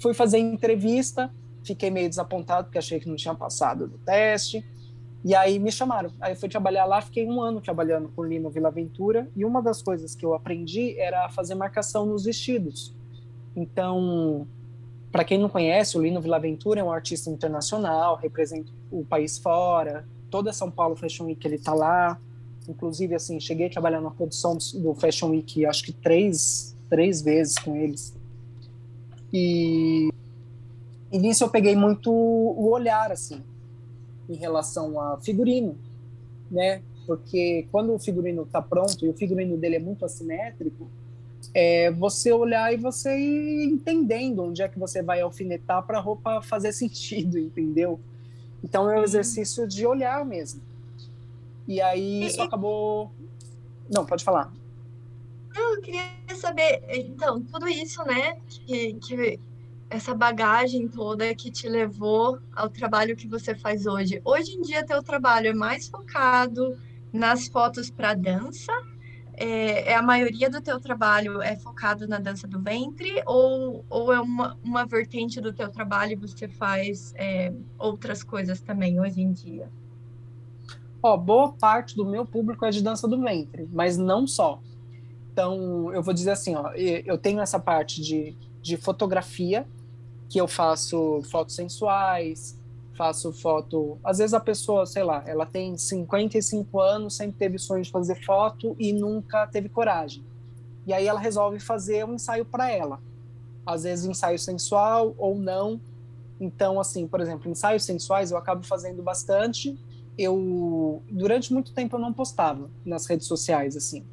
[0.00, 1.30] Fui fazer entrevista,
[1.64, 4.64] fiquei meio desapontado porque achei que não tinha passado do teste.
[5.28, 6.10] E aí me chamaram.
[6.22, 9.30] Aí eu fui trabalhar lá, fiquei um ano trabalhando com Lino Vila Aventura.
[9.36, 12.94] E uma das coisas que eu aprendi era fazer marcação nos vestidos.
[13.54, 14.48] Então,
[15.12, 19.36] para quem não conhece, o Lino Vila Aventura é um artista internacional, representa o país
[19.36, 20.08] fora.
[20.30, 22.18] Toda São Paulo Fashion Week ele está lá.
[22.66, 27.58] Inclusive, assim, cheguei a trabalhar na produção do Fashion Week, acho que três, três vezes
[27.58, 28.16] com eles.
[29.30, 30.08] E,
[31.12, 33.42] e nisso eu peguei muito o olhar, assim
[34.28, 35.76] em relação a figurino,
[36.50, 36.82] né?
[37.06, 40.90] Porque quando o figurino está pronto e o figurino dele é muito assimétrico,
[41.54, 46.00] é você olhar e você ir entendendo onde é que você vai alfinetar para a
[46.00, 47.98] roupa fazer sentido, entendeu?
[48.62, 50.60] Então é um exercício de olhar mesmo.
[51.66, 53.10] E aí isso acabou.
[53.90, 54.52] Não, pode falar.
[55.54, 56.02] Eu queria
[56.36, 59.40] saber, então, tudo isso, né, que, que
[59.90, 64.20] essa bagagem toda que te levou ao trabalho que você faz hoje.
[64.24, 66.78] Hoje em dia, teu trabalho é mais focado
[67.12, 68.72] nas fotos para dança?
[69.40, 74.12] É, é, a maioria do teu trabalho é focado na dança do ventre ou, ou
[74.12, 79.20] é uma, uma vertente do teu trabalho e você faz é, outras coisas também hoje
[79.20, 79.70] em dia?
[81.00, 84.60] Ó, boa parte do meu público é de dança do ventre, mas não só.
[85.32, 89.64] Então, eu vou dizer assim, ó, eu tenho essa parte de, de fotografia,
[90.28, 92.58] que eu faço fotos sensuais,
[92.98, 93.96] faço foto.
[94.02, 98.16] Às vezes a pessoa, sei lá, ela tem 55 anos, sempre teve sonho de fazer
[98.24, 100.24] foto e nunca teve coragem.
[100.84, 103.00] E aí ela resolve fazer um ensaio para ela.
[103.64, 105.80] Às vezes ensaio sensual ou não.
[106.40, 109.78] Então, assim, por exemplo, ensaios sensuais eu acabo fazendo bastante.
[110.16, 114.04] Eu durante muito tempo eu não postava nas redes sociais assim.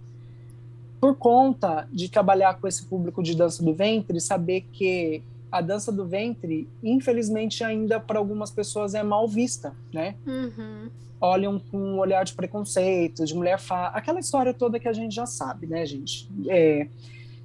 [1.01, 5.91] Por conta de trabalhar com esse público de dança do ventre, saber que a dança
[5.91, 10.15] do ventre, infelizmente, ainda para algumas pessoas é mal vista, né?
[10.25, 10.89] Uhum.
[11.19, 13.87] Olham com um olhar de preconceito, de mulher fa...
[13.87, 16.29] aquela história toda que a gente já sabe, né, gente?
[16.47, 16.87] É...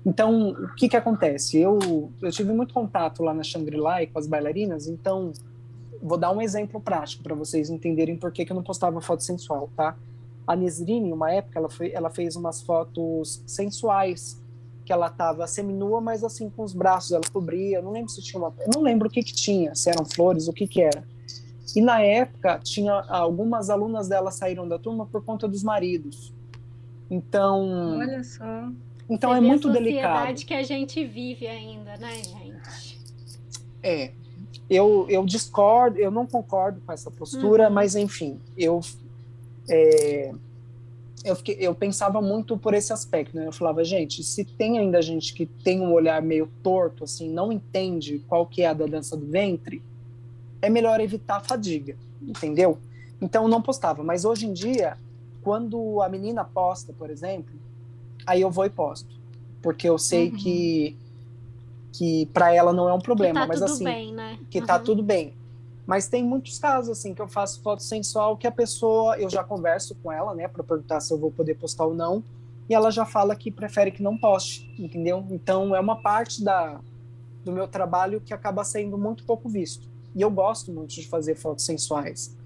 [0.04, 1.58] Então, o que que acontece?
[1.58, 5.32] Eu, eu tive muito contato lá na Shangri-La com as bailarinas, então
[6.02, 9.22] vou dar um exemplo prático para vocês entenderem por que, que eu não postava foto
[9.22, 9.94] sensual, tá?
[10.46, 14.39] A Nesrine, uma época, ela, foi, ela fez umas fotos sensuais
[14.90, 17.76] que ela estava seminua, mas assim com os braços ela cobria.
[17.76, 20.04] Eu não lembro se tinha uma, eu não lembro o que que tinha, se eram
[20.04, 21.04] flores, o que que era.
[21.76, 26.34] E na época tinha algumas alunas dela saíram da turma por conta dos maridos.
[27.08, 28.44] Então, olha só.
[29.08, 30.06] Então Você é muito delicado.
[30.06, 33.00] A sociedade que a gente vive ainda, né, gente?
[33.84, 34.10] É.
[34.68, 37.74] Eu, eu discordo, eu não concordo com essa postura, uhum.
[37.74, 38.80] mas enfim, eu
[39.68, 40.32] é,
[41.24, 43.46] eu, fiquei, eu pensava muito por esse aspecto, né?
[43.46, 47.52] Eu falava, gente, se tem ainda gente que tem um olhar meio torto, assim, não
[47.52, 49.82] entende qual que é a da dança do ventre,
[50.62, 52.78] é melhor evitar a fadiga, entendeu?
[53.20, 54.96] Então eu não postava, mas hoje em dia,
[55.42, 57.54] quando a menina posta, por exemplo,
[58.26, 59.14] aí eu vou e posto,
[59.62, 60.36] porque eu sei uhum.
[60.36, 60.96] que
[61.92, 64.38] que para ela não é um problema, que tá mas tudo assim, bem, né?
[64.48, 64.84] que tá uhum.
[64.84, 65.34] tudo bem.
[65.86, 69.42] Mas tem muitos casos assim que eu faço foto sensual que a pessoa, eu já
[69.42, 72.22] converso com ela, né, para perguntar se eu vou poder postar ou não,
[72.68, 75.26] e ela já fala que prefere que não poste, entendeu?
[75.30, 76.80] Então é uma parte da
[77.44, 79.88] do meu trabalho que acaba sendo muito pouco visto.
[80.14, 82.36] E eu gosto muito de fazer fotos sensuais.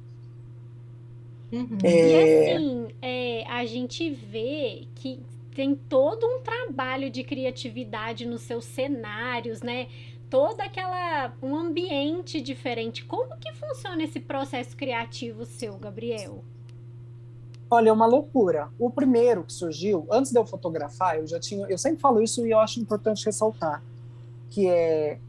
[1.53, 1.79] Uhum.
[1.83, 1.88] É...
[1.88, 5.20] E assim, é, a gente vê que
[5.55, 9.88] tem todo um trabalho de criatividade nos seus cenários, né?
[10.35, 13.05] Toda aquela um ambiente diferente.
[13.05, 16.42] Como que funciona esse processo criativo seu, Gabriel?
[17.70, 18.68] Olha, é uma loucura.
[18.77, 22.44] O primeiro que surgiu, antes de eu fotografar, eu já tinha, eu sempre falo isso
[22.44, 23.81] e eu acho importante ressaltar,
[24.51, 25.20] que é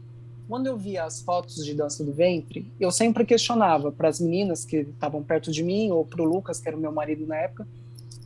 [0.48, 4.64] quando eu via as fotos de dança do ventre, eu sempre questionava para as meninas
[4.64, 7.36] que estavam perto de mim ou para o Lucas, que era o meu marido na
[7.36, 7.64] época,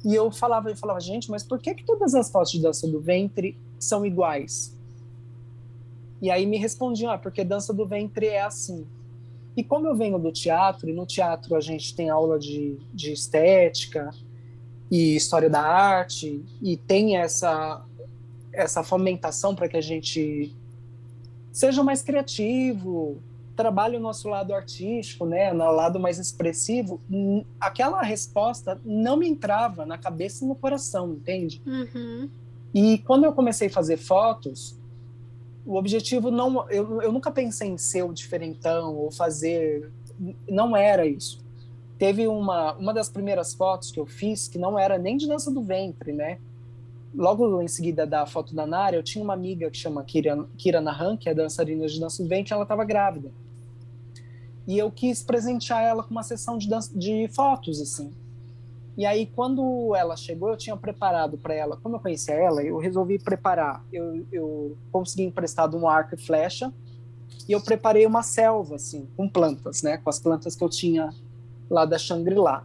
[0.02, 2.88] e eu falava, eu falava, gente, mas por que que todas as fotos de dança
[2.88, 4.79] do ventre são iguais?
[6.20, 8.86] E aí me respondiam, ah, porque dança do ventre é assim.
[9.56, 13.12] E como eu venho do teatro, e no teatro a gente tem aula de, de
[13.12, 14.10] estética
[14.90, 17.84] e história da arte, e tem essa,
[18.52, 20.54] essa fomentação para que a gente
[21.52, 23.18] seja mais criativo,
[23.56, 26.98] trabalhe o nosso lado artístico, né, no lado mais expressivo,
[27.60, 31.60] aquela resposta não me entrava na cabeça e no coração, entende?
[31.66, 32.30] Uhum.
[32.72, 34.79] E quando eu comecei a fazer fotos,
[35.64, 39.90] o objetivo não eu, eu nunca pensei em ser o diferentão ou fazer
[40.48, 41.40] não era isso.
[41.98, 45.50] Teve uma uma das primeiras fotos que eu fiz que não era nem de dança
[45.50, 46.38] do ventre né?
[47.14, 50.80] Logo em seguida da foto da Nara eu tinha uma amiga que chama Kira, Kira
[50.80, 53.30] Nahan que é dançarina de dança do ventre ela estava grávida.
[54.66, 58.12] E eu quis presentear ela com uma sessão de dança, de fotos assim
[59.00, 62.76] e aí, quando ela chegou, eu tinha preparado para ela, como eu conhecia ela, eu
[62.76, 63.82] resolvi preparar.
[63.90, 66.70] Eu, eu consegui emprestado um arco e flecha
[67.48, 69.96] e eu preparei uma selva, assim, com plantas, né?
[69.96, 71.14] Com as plantas que eu tinha
[71.70, 72.62] lá da Shangri-La.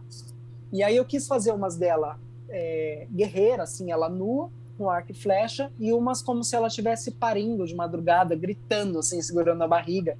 [0.70, 2.20] E aí eu quis fazer umas dela
[2.50, 7.12] é, guerreira, assim, ela nua, com arco e flecha, e umas como se ela estivesse
[7.12, 10.18] parindo de madrugada, gritando, assim, segurando a barriga.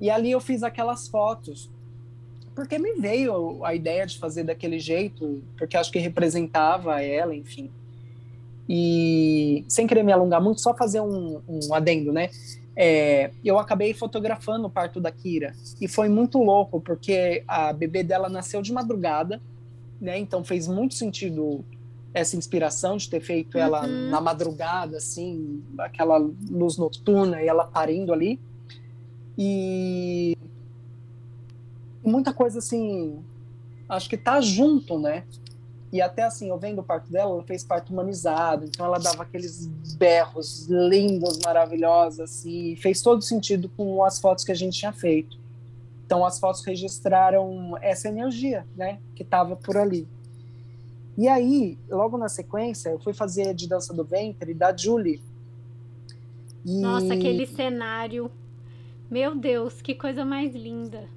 [0.00, 1.68] E ali eu fiz aquelas fotos
[2.60, 7.70] porque me veio a ideia de fazer daquele jeito, porque acho que representava ela, enfim.
[8.68, 12.28] E sem querer me alongar muito, só fazer um, um adendo, né?
[12.76, 18.02] É, eu acabei fotografando o parto da Kira e foi muito louco porque a bebê
[18.02, 19.40] dela nasceu de madrugada,
[19.98, 20.18] né?
[20.18, 21.64] Então fez muito sentido
[22.12, 24.10] essa inspiração de ter feito ela uhum.
[24.10, 28.38] na madrugada, assim, aquela luz noturna e ela parindo ali.
[29.38, 30.36] E
[32.10, 33.22] muita coisa assim,
[33.88, 35.24] acho que tá junto, né?
[35.92, 39.24] E até assim, eu vendo o parto dela, ela fez parto humanizado, então ela dava
[39.24, 44.92] aqueles berros lindos, maravilhosos, assim, fez todo sentido com as fotos que a gente tinha
[44.92, 45.36] feito.
[46.06, 50.06] Então as fotos registraram essa energia, né, que estava por ali.
[51.18, 55.20] E aí, logo na sequência, eu fui fazer de dança do ventre da Julie.
[56.64, 56.80] E...
[56.80, 58.30] Nossa, aquele cenário.
[59.10, 61.08] Meu Deus, que coisa mais linda.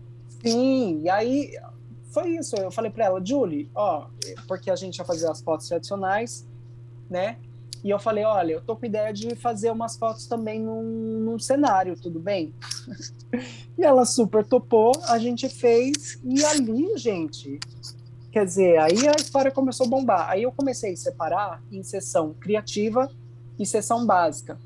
[0.43, 1.57] Sim, e aí
[2.11, 2.55] foi isso.
[2.55, 4.07] Eu falei para ela, Julie, ó,
[4.47, 6.45] porque a gente ia fazer as fotos tradicionais,
[7.09, 7.37] né?
[7.83, 10.83] E eu falei, olha, eu tô com ideia de fazer umas fotos também num,
[11.19, 12.53] num cenário, tudo bem?
[13.77, 17.59] e ela super topou, a gente fez, e ali, gente,
[18.31, 20.29] quer dizer, aí a história começou a bombar.
[20.29, 23.11] Aí eu comecei a separar em sessão criativa
[23.59, 24.57] e sessão básica.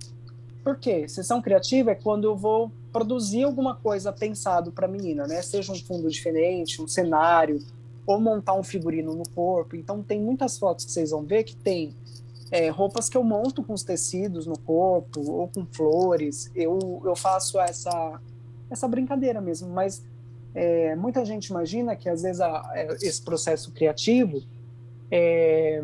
[0.63, 1.07] Por quê?
[1.07, 5.39] Sessão criativa é quando eu vou produzir alguma coisa pensado para a menina, né?
[5.43, 7.59] Seja um fundo diferente, um cenário,
[8.07, 9.75] ou montar um figurino no corpo.
[9.75, 11.93] Então tem muitas fotos que vocês vão ver que tem
[12.49, 16.49] é, roupas que eu monto com os tecidos no corpo ou com flores.
[16.55, 18.19] Eu, eu faço essa,
[18.67, 20.03] essa brincadeira mesmo, mas
[20.55, 24.41] é, muita gente imagina que às vezes a, é, esse processo criativo
[25.11, 25.83] é,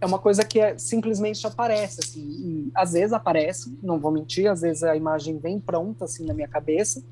[0.00, 4.50] é uma coisa que é, simplesmente aparece, assim, e às vezes aparece, não vou mentir,
[4.50, 7.02] às vezes a imagem vem pronta, assim, na minha cabeça,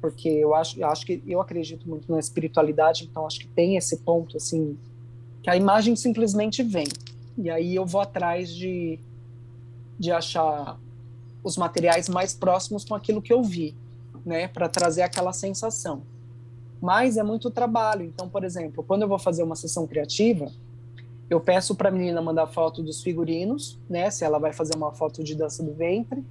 [0.00, 3.76] porque eu acho, eu acho que eu acredito muito na espiritualidade, então acho que tem
[3.76, 4.78] esse ponto, assim,
[5.42, 6.88] que a imagem simplesmente vem.
[7.36, 8.98] E aí eu vou atrás de,
[9.98, 10.78] de achar
[11.44, 13.74] os materiais mais próximos com aquilo que eu vi,
[14.24, 16.02] né, para trazer aquela sensação.
[16.80, 18.04] Mas é muito trabalho.
[18.04, 20.50] Então, por exemplo, quando eu vou fazer uma sessão criativa,
[21.28, 24.92] eu peço para a menina mandar foto dos figurinos, né, se ela vai fazer uma
[24.92, 26.24] foto de dança do ventre,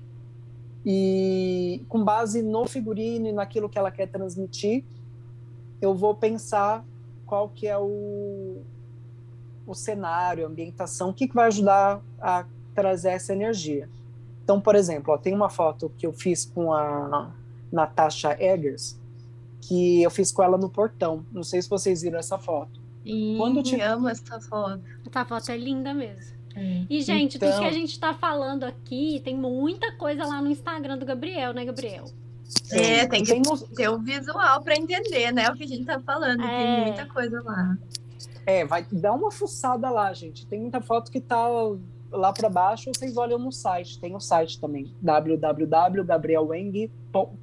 [0.85, 4.83] e com base no figurino e naquilo que ela quer transmitir,
[5.81, 6.85] eu vou pensar
[7.25, 8.61] qual que é o,
[9.65, 13.89] o cenário, a ambientação, o que, que vai ajudar a trazer essa energia.
[14.43, 17.31] Então, por exemplo, ó, tem uma foto que eu fiz com a
[17.71, 18.95] Natasha Eggers,
[19.61, 21.25] que eu fiz com ela no portão.
[21.31, 22.84] Não sei se vocês viram essa foto.
[23.05, 23.79] E Quando te...
[23.79, 24.81] amo essa foto.
[25.05, 26.35] Essa foto é linda mesmo.
[26.55, 26.85] É.
[26.89, 27.51] E, gente, então...
[27.51, 31.53] tudo que a gente está falando aqui, tem muita coisa lá no Instagram do Gabriel,
[31.53, 32.05] né, Gabriel?
[32.71, 33.41] É, tem que
[33.75, 36.41] ter o visual para entender, né, o que a gente está falando.
[36.41, 36.75] É.
[36.75, 37.77] Tem muita coisa lá.
[38.45, 40.45] É, vai dar uma fuçada lá, gente.
[40.45, 41.47] Tem muita foto que tá
[42.11, 43.99] lá para baixo, vocês olham no site.
[43.99, 46.91] Tem o site também, www.gabrielweng,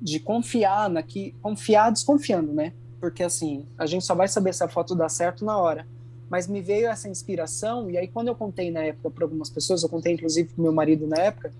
[0.00, 2.72] de confiar na que confiar desconfiando, né?
[3.00, 5.86] Porque assim, a gente só vai saber se a foto dá certo na hora.
[6.32, 9.82] Mas me veio essa inspiração e aí quando eu contei na época para algumas pessoas,
[9.82, 11.52] eu contei inclusive pro meu marido na época,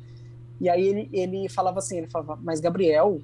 [0.58, 3.20] e aí ele, ele falava assim, ele falava, mas Gabriel,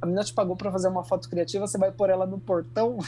[0.00, 2.98] a menina te pagou para fazer uma foto criativa, você vai pôr ela no portão?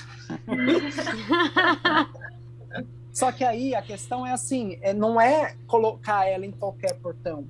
[3.14, 7.46] Só que aí a questão é assim, é, não é colocar ela em qualquer portão.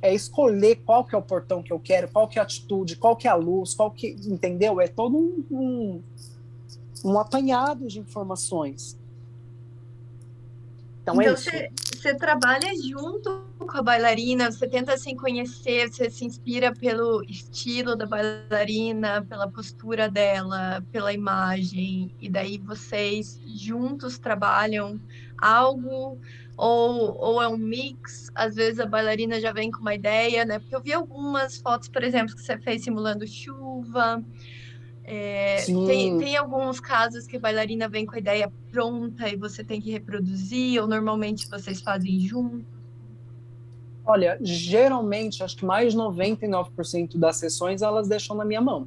[0.00, 2.94] É escolher qual que é o portão que eu quero, qual que é a atitude,
[2.94, 4.80] qual que é a luz, qual que, entendeu?
[4.80, 6.02] É todo um, um,
[7.04, 9.01] um apanhado de informações.
[11.02, 11.50] Então, então é isso.
[11.96, 17.94] Você trabalha junto com a bailarina, você tenta se conhecer, você se inspira pelo estilo
[17.94, 25.00] da bailarina, pela postura dela, pela imagem, e daí vocês juntos trabalham
[25.38, 26.18] algo?
[26.56, 30.58] Ou, ou é um mix, às vezes a bailarina já vem com uma ideia, né?
[30.58, 34.22] Porque eu vi algumas fotos, por exemplo, que você fez simulando chuva,
[35.04, 39.64] é, tem, tem alguns casos que a bailarina vem com a ideia pronta e você
[39.64, 42.64] tem que reproduzir, ou normalmente vocês fazem junto?
[44.04, 48.86] Olha, geralmente, acho que mais de 99% das sessões elas deixam na minha mão.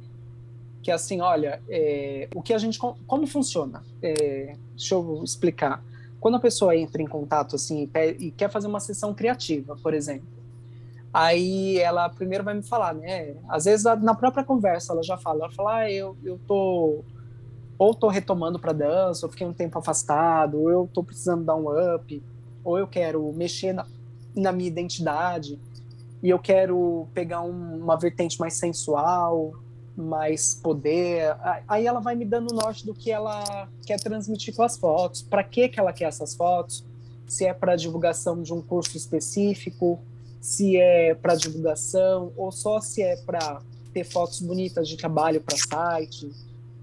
[0.82, 2.78] Que é assim, olha, é, o que a gente.
[2.78, 3.82] Como funciona?
[4.02, 5.82] É, deixa eu explicar.
[6.20, 7.88] Quando a pessoa entra em contato assim
[8.18, 10.26] e quer fazer uma sessão criativa, por exemplo,
[11.18, 13.34] Aí ela primeiro vai me falar, né?
[13.48, 17.02] Às vezes na própria conversa ela já fala, ela fala, ah, eu, eu tô
[17.78, 21.56] ou tô retomando para dança, ou fiquei um tempo afastado, ou eu tô precisando dar
[21.56, 22.22] um up,
[22.62, 23.86] ou eu quero mexer na,
[24.34, 25.58] na minha identidade
[26.22, 29.54] e eu quero pegar um, uma vertente mais sensual,
[29.96, 31.34] mais poder.
[31.66, 35.22] Aí ela vai me dando norte do que ela quer transmitir com as fotos.
[35.22, 36.84] Para que que ela quer essas fotos?
[37.26, 39.98] Se é para divulgação de um curso específico,
[40.46, 43.60] se é para divulgação ou só se é para
[43.92, 46.30] ter fotos bonitas de trabalho para site,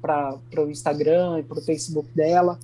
[0.02, 2.60] para o Instagram e para o Facebook dela.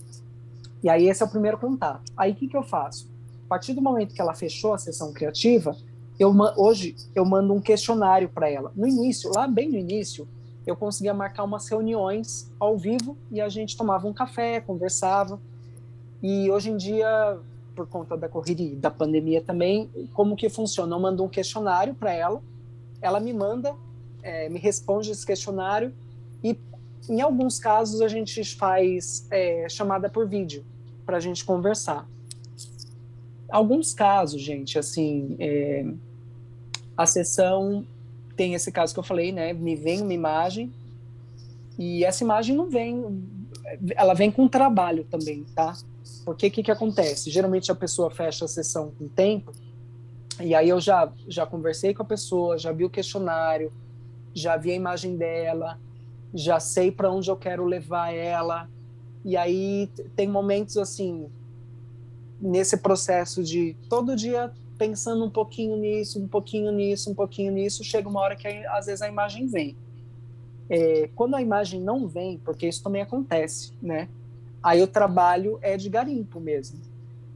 [0.83, 2.11] E aí esse é o primeiro contato.
[2.17, 3.07] Aí o que, que eu faço?
[3.45, 5.73] A partir do momento que ela fechou a sessão criativa,
[6.19, 8.69] eu hoje eu mando um questionário para ela.
[8.75, 10.27] No início, lá bem no início,
[10.67, 15.39] eu conseguia marcar umas reuniões ao vivo e a gente tomava um café, conversava.
[16.21, 17.39] E hoje em dia,
[17.79, 20.93] por conta da correria da pandemia também, como que funciona?
[20.93, 22.41] Eu mando um questionário para ela,
[23.01, 23.73] ela me manda,
[24.21, 25.93] é, me responde esse questionário
[26.43, 26.59] e
[27.07, 30.65] em alguns casos a gente faz é, chamada por vídeo
[31.05, 32.05] para a gente conversar.
[33.49, 35.85] Alguns casos, gente, assim, é,
[36.97, 37.85] a sessão
[38.35, 39.53] tem esse caso que eu falei, né?
[39.53, 40.73] Me vem uma imagem
[41.77, 43.23] e essa imagem não vem,
[43.95, 45.77] ela vem com trabalho também, tá?
[46.25, 47.29] Porque o que, que acontece?
[47.29, 49.51] Geralmente a pessoa fecha a sessão com tempo
[50.39, 53.73] e aí eu já, já conversei com a pessoa, já vi o questionário,
[54.33, 55.77] já vi a imagem dela,
[56.33, 58.69] já sei para onde eu quero levar ela.
[59.25, 61.29] E aí tem momentos assim,
[62.39, 67.83] nesse processo de todo dia pensando um pouquinho nisso, um pouquinho nisso, um pouquinho nisso,
[67.83, 69.75] chega uma hora que às vezes a imagem vem.
[70.69, 74.07] É, quando a imagem não vem, porque isso também acontece, né?
[74.61, 76.79] Aí o trabalho é de garimpo mesmo.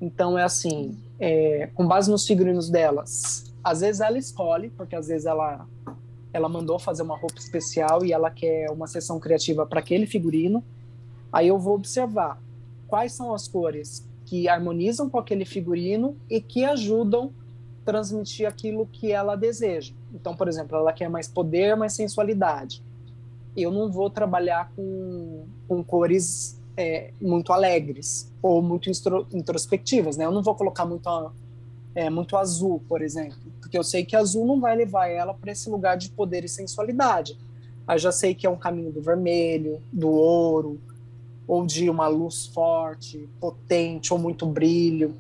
[0.01, 5.07] Então é assim, é, com base nos figurinos delas, às vezes ela escolhe, porque às
[5.07, 5.65] vezes ela
[6.33, 10.63] ela mandou fazer uma roupa especial e ela quer uma sessão criativa para aquele figurino.
[11.31, 12.41] Aí eu vou observar
[12.87, 17.31] quais são as cores que harmonizam com aquele figurino e que ajudam
[17.85, 19.93] transmitir aquilo que ela deseja.
[20.13, 22.81] Então, por exemplo, ela quer mais poder, mais sensualidade.
[23.55, 28.89] Eu não vou trabalhar com, com cores é, muito alegres ou muito
[29.31, 30.25] introspectivas, né?
[30.25, 31.07] Eu não vou colocar muito,
[31.93, 35.51] é, muito azul, por exemplo, porque eu sei que azul não vai levar ela para
[35.51, 37.37] esse lugar de poder e sensualidade.
[37.87, 40.79] Eu já sei que é um caminho do vermelho, do ouro,
[41.47, 45.15] ou de uma luz forte, potente, ou muito brilho.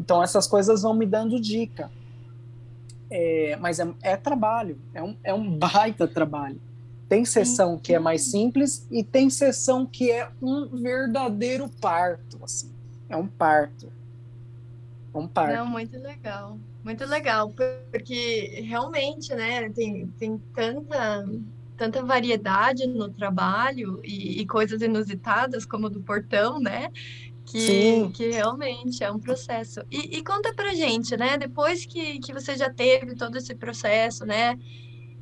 [0.00, 1.90] Então, essas coisas vão me dando dica.
[3.10, 6.60] É, mas é, é, trabalho, é um, é um baita trabalho.
[7.08, 12.72] Tem sessão que é mais simples e tem sessão que é um verdadeiro parto, assim.
[13.08, 13.92] É um parto.
[15.14, 15.54] É um parto.
[15.54, 16.58] Não, muito legal.
[16.82, 17.52] Muito legal,
[17.90, 21.24] porque realmente, né, tem, tem tanta
[21.76, 26.90] tanta variedade no trabalho e, e coisas inusitadas, como do portão, né?
[27.44, 29.80] Que, que realmente é um processo.
[29.90, 31.38] E, e, conta pra gente, né?
[31.38, 34.58] Depois que, que você já teve todo esse processo, né?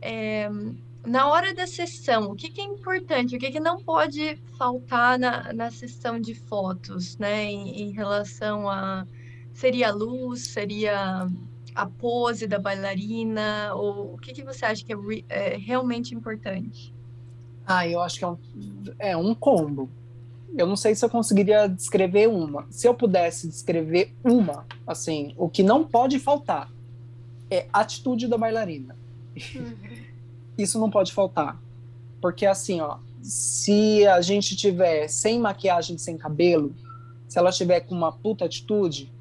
[0.01, 0.49] É,
[1.07, 5.18] na hora da sessão, o que, que é importante, o que, que não pode faltar
[5.18, 7.44] na, na sessão de fotos, né?
[7.44, 9.07] Em, em relação a.
[9.52, 11.26] Seria a luz, seria
[11.74, 13.72] a pose da bailarina?
[13.74, 16.92] Ou o que, que você acha que é, é realmente importante?
[17.66, 18.38] Ah, eu acho que é um,
[18.98, 19.88] é um combo.
[20.57, 22.66] Eu não sei se eu conseguiria descrever uma.
[22.70, 26.70] Se eu pudesse descrever uma, assim, o que não pode faltar
[27.50, 28.96] é a atitude da bailarina.
[29.55, 30.13] Uhum.
[30.57, 31.61] Isso não pode faltar.
[32.20, 36.74] Porque assim, ó, se a gente tiver sem maquiagem, sem cabelo,
[37.28, 39.12] se ela tiver com uma puta atitude,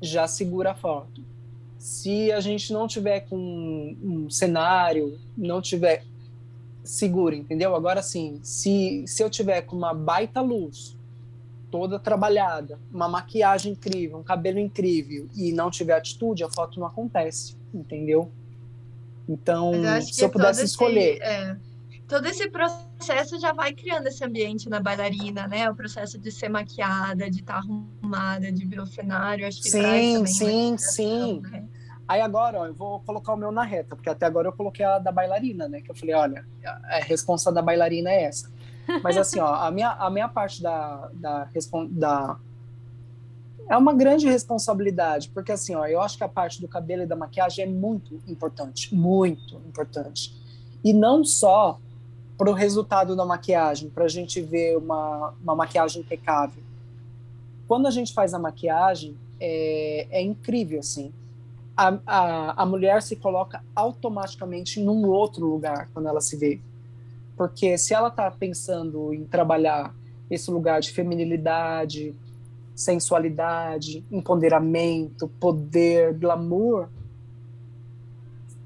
[0.00, 1.32] já segura a foto
[1.82, 6.04] se a gente não tiver com um cenário, não tiver
[6.84, 7.74] seguro, entendeu?
[7.74, 10.96] Agora sim, se, se eu tiver com uma baita luz,
[11.72, 16.86] toda trabalhada, uma maquiagem incrível, um cabelo incrível e não tiver atitude, a foto não
[16.86, 18.30] acontece, entendeu?
[19.28, 21.14] Então, se eu pudesse escolher.
[21.14, 21.56] Esse, é,
[22.08, 25.70] todo esse processo já vai criando esse ambiente na bailarina, né?
[25.70, 29.70] O processo de ser maquiada, de estar tá arrumada, de ver o cenário, acho que
[29.70, 31.40] sim, sim, sim.
[31.40, 31.64] Né?
[32.06, 34.84] Aí agora, ó, eu vou colocar o meu na reta, porque até agora eu coloquei
[34.84, 35.80] a da bailarina, né?
[35.80, 38.50] Que eu falei, olha, a resposta da bailarina é essa.
[39.02, 41.48] Mas assim, ó, a minha, a minha parte da, da,
[41.90, 42.36] da
[43.72, 47.06] é uma grande responsabilidade, porque assim, ó, eu acho que a parte do cabelo e
[47.06, 50.34] da maquiagem é muito importante, muito importante.
[50.84, 51.78] E não só
[52.36, 56.62] para o resultado da maquiagem, para a gente ver uma, uma maquiagem impecável.
[57.66, 61.12] Quando a gente faz a maquiagem, é, é incrível, assim
[61.76, 66.60] a, a, a mulher se coloca automaticamente num outro lugar quando ela se vê.
[67.36, 69.94] Porque se ela está pensando em trabalhar
[70.30, 72.14] esse lugar de feminilidade,
[72.74, 76.88] sensualidade, empoderamento, poder, glamour,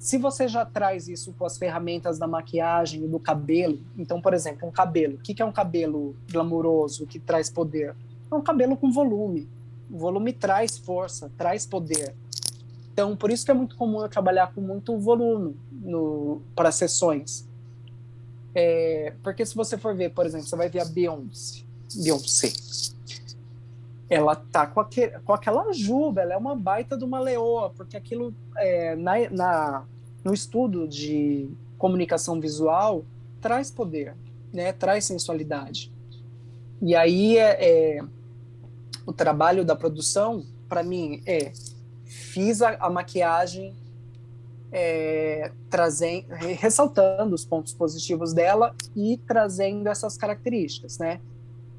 [0.07, 4.35] se você já traz isso com as ferramentas da maquiagem e do cabelo, então, por
[4.35, 7.93] exemplo, um cabelo, o que é um cabelo glamouroso que traz poder?
[8.31, 9.49] É um cabelo com volume.
[9.91, 12.15] O volume traz força, traz poder.
[12.93, 15.57] Então, por isso que é muito comum eu trabalhar com muito volume
[16.55, 17.45] para sessões.
[18.55, 21.65] É, porque se você for ver, por exemplo, você vai ver a Beyoncé,
[21.97, 22.53] Beyoncé.
[24.09, 27.97] Ela tá com, aquele, com aquela juba, ela é uma baita de uma leoa, porque
[27.97, 29.85] aquilo é, na, na
[30.25, 31.49] no estudo de
[31.79, 33.05] comunicação visual
[33.41, 34.17] traz poder,
[34.53, 34.73] né?
[34.73, 35.93] Traz sensualidade.
[36.81, 38.05] E aí é, é
[39.07, 41.53] o trabalho da produção para mim é
[42.05, 43.75] fiz a, a maquiagem
[44.73, 51.21] é, trazendo, ressaltando os pontos positivos dela e trazendo essas características, né?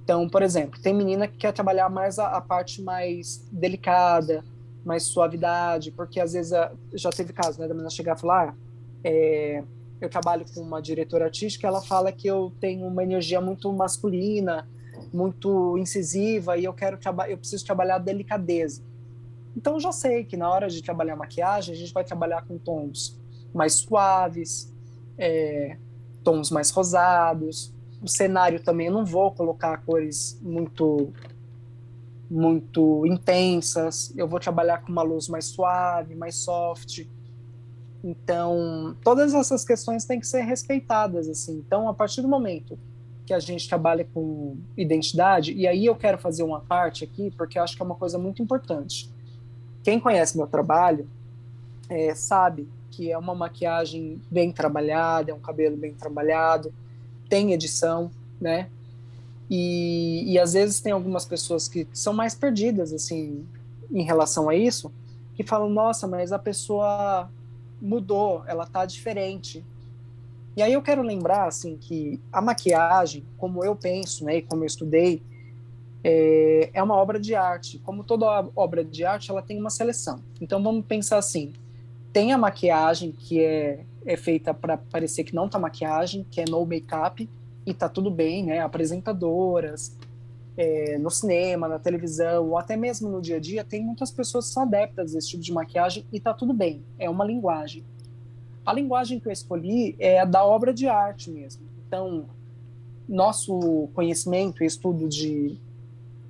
[0.07, 4.41] Então, por exemplo, tem menina que quer trabalhar mais a, a parte mais delicada,
[4.85, 8.51] mais suavidade, porque às vezes a, já teve caso, né, da menina chegar e falar,
[8.51, 8.55] ah,
[9.03, 9.61] é,
[9.99, 14.65] eu trabalho com uma diretora artística, ela fala que eu tenho uma energia muito masculina,
[15.11, 16.97] muito incisiva e eu quero
[17.27, 18.81] eu preciso trabalhar delicadeza.
[19.57, 23.19] Então já sei que na hora de trabalhar maquiagem a gente vai trabalhar com tons
[23.53, 24.73] mais suaves,
[25.17, 25.75] é,
[26.23, 27.75] tons mais rosados.
[28.01, 31.13] O cenário também eu não vou colocar cores muito
[32.29, 37.05] muito intensas, eu vou trabalhar com uma luz mais suave, mais soft.
[38.03, 41.57] Então, todas essas questões têm que ser respeitadas assim.
[41.65, 42.77] Então, a partir do momento
[43.25, 47.59] que a gente trabalha com identidade, e aí eu quero fazer uma parte aqui, porque
[47.59, 49.09] eu acho que é uma coisa muito importante.
[49.83, 51.09] Quem conhece meu trabalho
[51.89, 56.73] é, sabe que é uma maquiagem bem trabalhada, é um cabelo bem trabalhado,
[57.29, 58.69] tem edição, né?
[59.49, 63.45] E, e às vezes tem algumas pessoas que são mais perdidas, assim,
[63.91, 64.91] em relação a isso,
[65.35, 67.29] que falam, nossa, mas a pessoa
[67.81, 69.63] mudou, ela tá diferente.
[70.55, 74.63] E aí eu quero lembrar, assim, que a maquiagem, como eu penso, né, e como
[74.63, 75.21] eu estudei,
[76.03, 77.79] é, é uma obra de arte.
[77.79, 80.21] Como toda obra de arte, ela tem uma seleção.
[80.41, 81.53] Então vamos pensar assim,
[82.11, 86.45] tem a maquiagem que é, é feita para parecer que não tá maquiagem, que é
[86.49, 87.29] no make-up,
[87.65, 88.59] e tá tudo bem, né?
[88.59, 89.97] Apresentadoras,
[90.55, 94.47] é, no cinema, na televisão, ou até mesmo no dia a dia, tem muitas pessoas
[94.47, 97.83] que são adeptas desse tipo de maquiagem e tá tudo bem, é uma linguagem.
[98.65, 101.63] A linguagem que eu escolhi é a da obra de arte mesmo.
[101.85, 102.25] Então,
[103.07, 105.59] nosso conhecimento e estudo de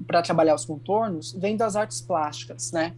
[0.05, 2.95] para trabalhar os contornos vem das artes plásticas, né?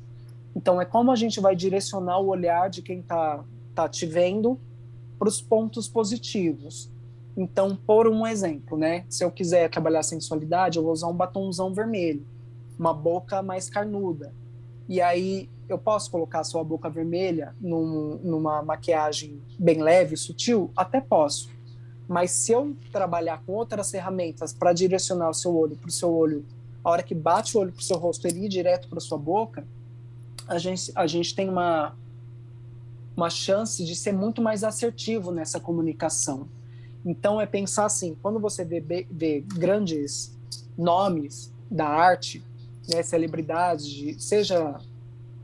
[0.55, 4.59] Então é como a gente vai direcionar o olhar de quem está tá te vendo
[5.19, 6.89] para os pontos positivos.
[7.35, 9.05] Então, por um exemplo, né?
[9.09, 12.25] Se eu quiser trabalhar sensualidade, eu vou usar um batomzão vermelho,
[12.77, 14.33] uma boca mais carnuda.
[14.87, 20.71] E aí eu posso colocar a sua boca vermelha num, numa maquiagem bem leve, sutil?
[20.75, 21.49] Até posso.
[22.07, 26.11] Mas se eu trabalhar com outras ferramentas para direcionar o seu olho para o seu
[26.11, 26.43] olho,
[26.83, 29.17] a hora que bate o olho para o seu rosto, ele ir direto para sua
[29.17, 29.63] boca,
[30.47, 31.95] a gente, a gente tem uma,
[33.19, 36.47] uma chance de ser muito mais assertivo nessa comunicação.
[37.05, 38.79] Então é pensar assim, quando você vê,
[39.11, 40.33] vê grandes
[40.77, 42.41] nomes da arte,
[42.87, 44.79] né, celebridades, seja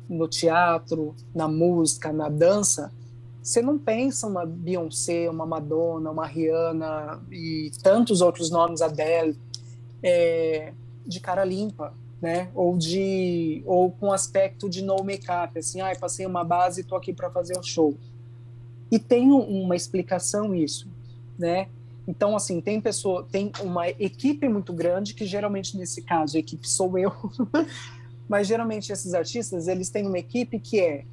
[0.07, 2.93] no teatro, na música, na dança,
[3.41, 9.38] você não pensa uma Beyoncé, uma Madonna, uma Rihanna e tantos outros nomes, Adele,
[10.01, 10.73] é,
[11.05, 12.49] de cara limpa, né?
[12.53, 16.95] Ou de ou com aspecto de no make-up, assim, ah, passei uma base e tô
[16.95, 17.95] aqui para fazer um show.
[18.91, 20.88] E tem uma explicação isso
[21.38, 21.68] né?
[22.07, 26.68] Então, assim, tem pessoa, tem uma equipe muito grande, que geralmente nesse caso a equipe
[26.68, 27.11] sou eu,
[28.30, 31.03] mas geralmente esses artistas, eles têm uma equipe que é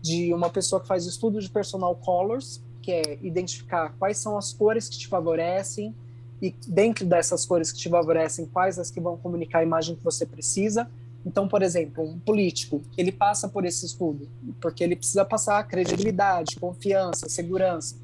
[0.00, 4.52] de uma pessoa que faz estudo de personal colors, que é identificar quais são as
[4.52, 5.94] cores que te favorecem
[6.42, 10.02] e dentro dessas cores que te favorecem, quais as que vão comunicar a imagem que
[10.02, 10.90] você precisa.
[11.24, 14.28] Então, por exemplo, um político, ele passa por esse estudo,
[14.60, 17.94] porque ele precisa passar credibilidade, confiança, segurança.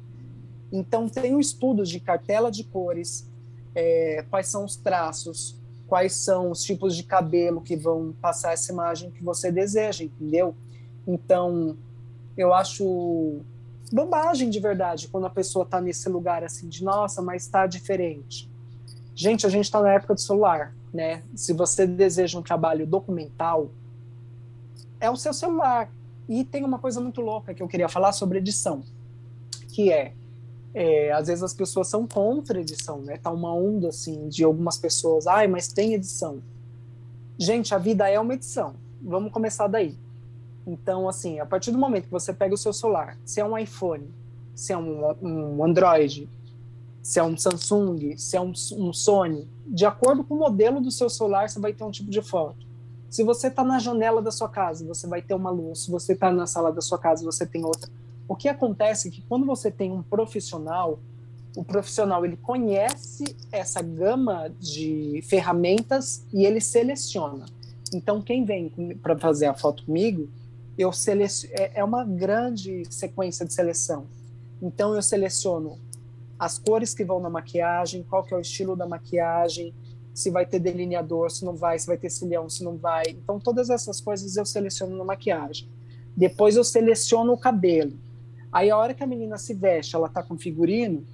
[0.71, 3.27] Então, tem um estudo de cartela de cores,
[3.75, 8.71] é, quais são os traços, quais são os tipos de cabelo que vão passar essa
[8.71, 10.55] imagem que você deseja, entendeu?
[11.05, 11.75] Então,
[12.37, 13.41] eu acho
[13.91, 18.49] bobagem de verdade quando a pessoa está nesse lugar assim de nossa, mas está diferente.
[19.15, 21.23] Gente, a gente está na época do celular, né?
[21.35, 23.69] Se você deseja um trabalho documental,
[24.99, 25.91] é o seu celular.
[26.27, 28.83] E tem uma coisa muito louca que eu queria falar sobre edição,
[29.67, 30.13] que é
[30.73, 33.17] é, às vezes as pessoas são contra edição, né?
[33.17, 36.41] Tá uma onda assim de algumas pessoas, ai, mas tem edição.
[37.37, 38.75] Gente, a vida é uma edição.
[39.01, 39.97] Vamos começar daí.
[40.69, 43.57] Então, assim, a partir do momento que você pega o seu celular, se é um
[43.57, 44.07] iPhone,
[44.53, 46.29] se é um, um Android,
[47.01, 50.91] se é um Samsung, se é um, um, Sony, de acordo com o modelo do
[50.91, 52.67] seu celular, você vai ter um tipo de foto.
[53.09, 55.85] Se você está na janela da sua casa, você vai ter uma luz.
[55.85, 57.89] Se você está na sala da sua casa, você tem outra.
[58.27, 60.99] O que acontece é que quando você tem um profissional,
[61.55, 67.47] o profissional ele conhece essa gama de ferramentas e ele seleciona.
[67.91, 68.69] Então, quem vem
[69.01, 70.29] para fazer a foto comigo,
[70.79, 74.07] eu seleciono, é, é uma grande sequência de seleção.
[74.61, 75.77] Então, eu seleciono
[76.39, 79.73] as cores que vão na maquiagem, qual que é o estilo da maquiagem,
[80.13, 83.03] se vai ter delineador, se não vai, se vai ter cilhão, se não vai.
[83.09, 85.67] Então, todas essas coisas eu seleciono na maquiagem.
[86.15, 87.99] Depois eu seleciono o cabelo.
[88.49, 91.05] Aí, a hora que a menina se veste, ela tá com figurino,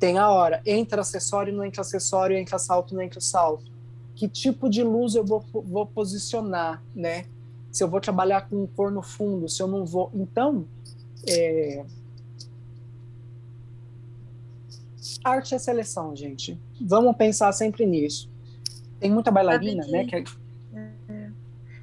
[0.00, 3.70] tem a hora, entra acessório, não entra acessório, entra salto, não entra salto.
[4.16, 7.26] Que tipo de luz eu vou, vou posicionar, né?
[7.74, 10.08] Se eu vou trabalhar com cor no fundo, se eu não vou.
[10.14, 10.64] Então,
[11.28, 11.84] é...
[15.24, 16.56] arte é seleção, gente.
[16.80, 18.30] Vamos pensar sempre nisso.
[19.00, 20.04] Tem muita bailarina, né?
[20.04, 20.24] Que...
[20.72, 21.30] É.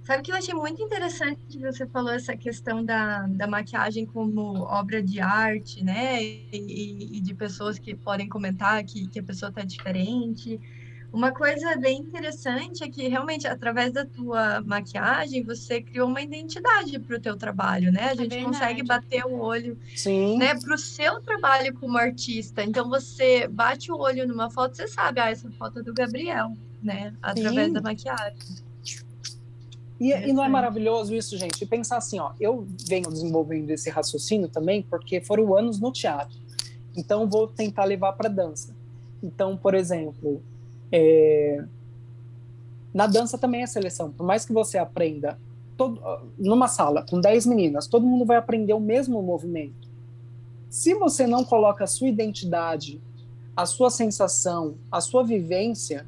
[0.05, 4.61] Sabe que eu achei muito interessante que você falou essa questão da, da maquiagem como
[4.61, 6.23] obra de arte, né?
[6.23, 10.57] E, e de pessoas que podem comentar que, que a pessoa está diferente.
[11.13, 16.97] Uma coisa bem interessante é que realmente através da tua maquiagem você criou uma identidade
[16.99, 18.03] para o teu trabalho, né?
[18.03, 20.37] A é gente é consegue bater o olho, Sim.
[20.37, 22.63] né, para o seu trabalho como artista.
[22.63, 26.53] Então você bate o olho numa foto, você sabe, ah, essa foto é do Gabriel,
[26.81, 27.13] né?
[27.21, 27.73] Através Sim.
[27.73, 28.37] da maquiagem.
[29.99, 31.61] E, e, não é maravilhoso isso, gente?
[31.61, 36.39] E pensar assim, ó, eu venho desenvolvendo esse raciocínio também porque foram anos no teatro.
[36.95, 38.73] Então vou tentar levar para dança.
[39.21, 40.41] Então, por exemplo,
[40.91, 41.63] é...
[42.93, 44.11] na dança também é seleção.
[44.11, 45.37] Por mais que você aprenda
[45.77, 46.01] todo...
[46.37, 49.89] numa sala com 10 meninas, todo mundo vai aprender o mesmo movimento.
[50.69, 53.01] Se você não coloca a sua identidade,
[53.55, 56.05] a sua sensação, a sua vivência,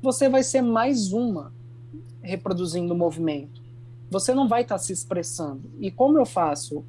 [0.00, 1.52] você vai ser mais uma
[2.22, 3.60] reproduzindo o movimento.
[4.10, 5.62] Você não vai estar tá se expressando.
[5.80, 6.84] E como eu faço?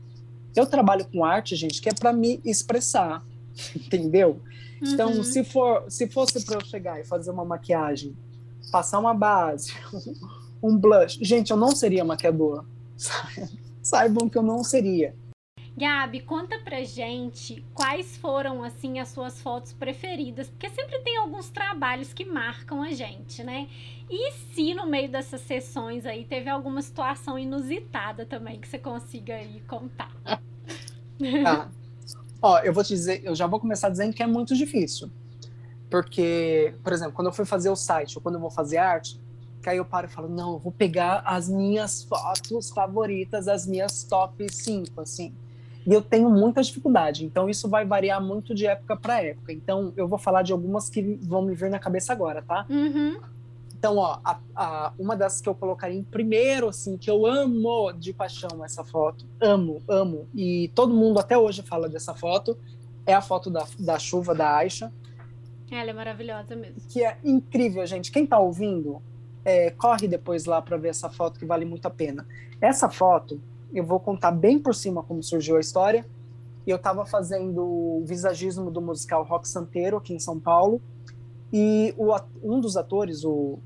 [0.55, 3.23] Eu trabalho com arte, gente, que é para me expressar,
[3.75, 4.39] entendeu?
[4.83, 5.23] Então, uhum.
[5.23, 8.15] Se for, se fosse para eu chegar e fazer uma maquiagem,
[8.71, 9.73] passar uma base,
[10.61, 12.65] um blush, gente, eu não seria maquiador.
[13.81, 15.15] Saibam que eu não seria.
[15.75, 21.49] Gabi, conta pra gente quais foram assim as suas fotos preferidas, porque sempre tem alguns
[21.49, 23.67] trabalhos que marcam a gente, né?
[24.07, 29.35] E se no meio dessas sessões aí teve alguma situação inusitada também que você consiga
[29.35, 30.11] aí contar?
[31.45, 31.69] Ah,
[32.43, 35.09] ó, eu vou te dizer, eu já vou começar dizendo que é muito difícil.
[35.89, 39.19] Porque, por exemplo, quando eu fui fazer o site ou quando eu vou fazer arte,
[39.61, 43.65] que aí eu paro e falo, não, eu vou pegar as minhas fotos favoritas, as
[43.65, 45.33] minhas top 5, assim.
[45.87, 49.53] E eu tenho muita dificuldade, então isso vai variar muito de época para época.
[49.53, 52.65] Então eu vou falar de algumas que vão me vir na cabeça agora, tá?
[52.69, 53.19] Uhum.
[53.83, 57.91] Então, ó, a, a, uma das que eu colocaria em primeiro, assim, que eu amo
[57.91, 62.57] de paixão essa foto, amo, amo, e todo mundo até hoje fala dessa foto,
[63.05, 64.89] é a foto da, da chuva da Aisha.
[65.69, 66.77] Ela é maravilhosa mesmo.
[66.87, 68.09] Que é incrível, gente.
[68.09, 69.01] Quem tá ouvindo,
[69.43, 72.25] é, corre depois lá para ver essa foto que vale muito a pena.
[72.61, 73.41] Essa foto,
[73.73, 76.05] eu vou contar bem por cima como surgiu a história.
[76.65, 80.81] Eu estava fazendo o visagismo do musical Rock Santeiro aqui em São Paulo.
[81.51, 83.59] E o, um dos atores, o,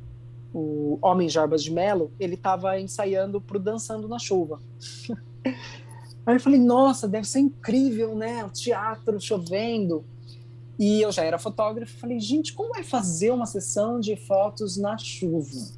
[0.54, 4.62] o Homem Jarbas de Mello, ele estava ensaiando para o Dançando na Chuva.
[6.26, 8.44] Aí eu falei, nossa, deve ser incrível, né?
[8.44, 10.04] O teatro chovendo.
[10.78, 14.98] E eu já era fotógrafo, falei, gente, como é fazer uma sessão de fotos na
[14.98, 15.72] chuva?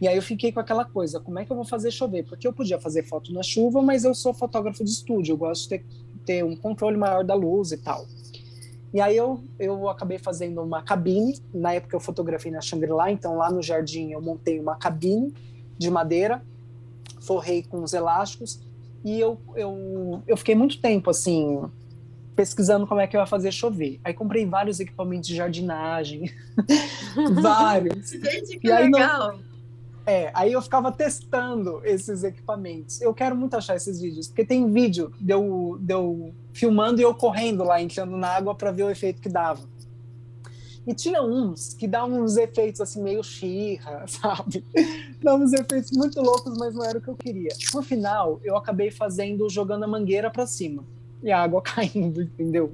[0.00, 2.24] E aí eu fiquei com aquela coisa, como é que eu vou fazer chover?
[2.24, 5.62] Porque eu podia fazer foto na chuva, mas eu sou fotógrafo de estúdio, eu gosto
[5.62, 5.84] de ter,
[6.26, 8.06] ter um controle maior da luz e tal.
[8.94, 13.36] E aí eu, eu acabei fazendo uma cabine, na época eu fotografei na Shangri-La, então
[13.36, 15.34] lá no jardim eu montei uma cabine
[15.76, 16.40] de madeira,
[17.20, 18.62] forrei com os elásticos,
[19.04, 21.60] e eu, eu, eu fiquei muito tempo assim,
[22.36, 23.98] pesquisando como é que eu ia fazer chover.
[24.04, 26.30] Aí comprei vários equipamentos de jardinagem,
[27.42, 28.10] vários.
[28.10, 29.40] Gente, que e aí, legal!
[30.06, 33.00] É, aí eu ficava testando esses equipamentos.
[33.00, 37.04] Eu quero muito achar esses vídeos, porque tem vídeo de eu, de eu filmando e
[37.04, 39.68] eu correndo lá, entrando na água para ver o efeito que dava.
[40.86, 44.64] E tinha uns que davam uns efeitos assim meio xirra, sabe?
[45.22, 47.50] davam uns efeitos muito loucos, mas não era o que eu queria.
[47.74, 50.84] No final, eu acabei fazendo jogando a mangueira para cima
[51.22, 52.72] e a água caindo, entendeu?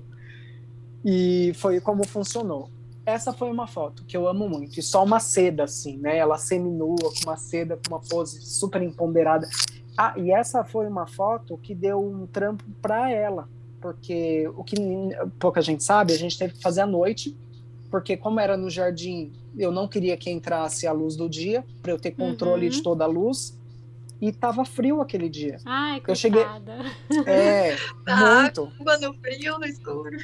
[1.05, 2.69] E foi como funcionou.
[3.07, 4.79] essa foi uma foto que eu amo muito.
[4.79, 6.19] E só uma seda, assim, né?
[6.19, 9.49] Ela seminua, com uma seda, com uma pose super empoderada.
[9.97, 13.49] Ah, e essa foi uma foto que deu um trampo para ela.
[13.81, 14.77] Porque o que
[15.39, 17.37] pouca gente sabe, a gente teve que fazer à noite.
[17.91, 21.91] Porque como era no jardim, eu não queria que entrasse a luz do dia, para
[21.91, 22.73] eu ter controle uhum.
[22.73, 23.59] de toda a luz.
[24.21, 25.59] E tava frio aquele dia.
[25.65, 26.07] Ai, coitada.
[26.09, 26.43] Eu cheguei.
[27.27, 27.77] É,
[28.43, 28.71] muito.
[28.79, 30.19] Água no frio, no escuro.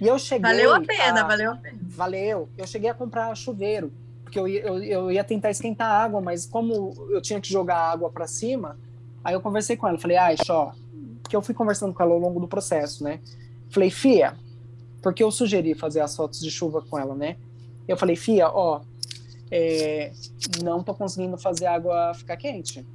[0.00, 0.50] E eu cheguei.
[0.50, 1.24] Valeu a pena, a...
[1.24, 1.78] valeu a pena.
[1.82, 2.48] Valeu.
[2.58, 3.92] Eu cheguei a comprar chuveiro,
[4.24, 7.48] porque eu ia, eu, eu ia tentar esquentar a água, mas como eu tinha que
[7.48, 8.76] jogar água para cima,
[9.22, 9.96] aí eu conversei com ela.
[9.96, 10.74] Falei, ai, Xó,
[11.32, 13.18] porque eu fui conversando com ela ao longo do processo, né?
[13.70, 14.36] Falei, Fia,
[15.00, 17.38] porque eu sugeri fazer as fotos de chuva com ela, né?
[17.88, 18.82] Eu falei, Fia, ó,
[19.50, 20.12] é,
[20.62, 22.86] não tô conseguindo fazer a água ficar quente.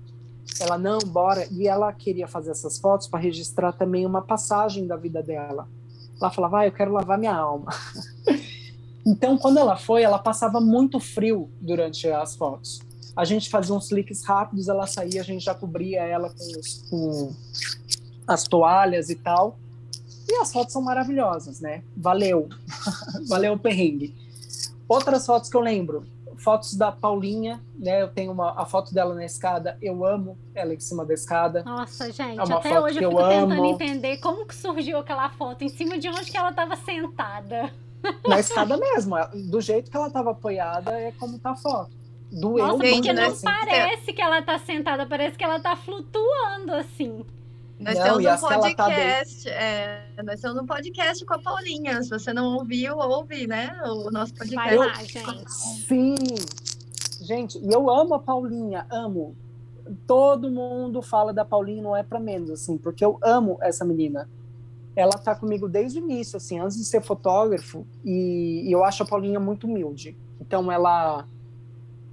[0.60, 1.48] Ela, não, bora.
[1.52, 5.68] E ela queria fazer essas fotos para registrar também uma passagem da vida dela.
[6.22, 7.72] Ela falava, ah, eu quero lavar minha alma.
[9.04, 12.82] então, quando ela foi, ela passava muito frio durante as fotos.
[13.16, 16.52] A gente fazia uns cliques rápidos, ela saía, a gente já cobria ela com,
[16.88, 17.36] com
[18.28, 19.58] as toalhas e tal.
[20.28, 21.84] E as fotos são maravilhosas, né?
[21.96, 22.50] Valeu.
[23.30, 24.14] Valeu o perrengue.
[24.88, 26.06] Outras fotos que eu lembro,
[26.38, 28.02] fotos da Paulinha, né?
[28.02, 31.64] Eu tenho uma, a foto dela na escada, eu amo ela em cima da escada.
[31.64, 33.66] Nossa, gente, é até hoje eu fico eu tentando amo.
[33.66, 37.72] entender como que surgiu aquela foto, em cima de onde que ela estava sentada.
[38.28, 39.16] Na escada mesmo,
[39.50, 41.92] do jeito que ela estava apoiada é como tá a foto.
[42.32, 43.46] Doeu Nossa, porque não assim.
[43.46, 47.26] parece que ela tá sentada, parece que ela tá flutuando assim.
[47.80, 52.02] Nós não, temos um podcast, tá é, nós temos um podcast com a Paulinha.
[52.02, 53.80] Se você não ouviu, ouve, né?
[53.86, 54.76] O nosso podcast.
[54.76, 55.52] Vai lá, gente.
[55.52, 56.16] Sim.
[57.22, 59.36] Gente, e eu amo a Paulinha, amo.
[60.08, 64.28] Todo mundo fala da Paulinha, não é para menos, assim, porque eu amo essa menina.
[64.96, 69.04] Ela tá comigo desde o início, assim, antes de ser fotógrafo, e, e eu acho
[69.04, 70.18] a Paulinha muito humilde.
[70.42, 71.28] Então ela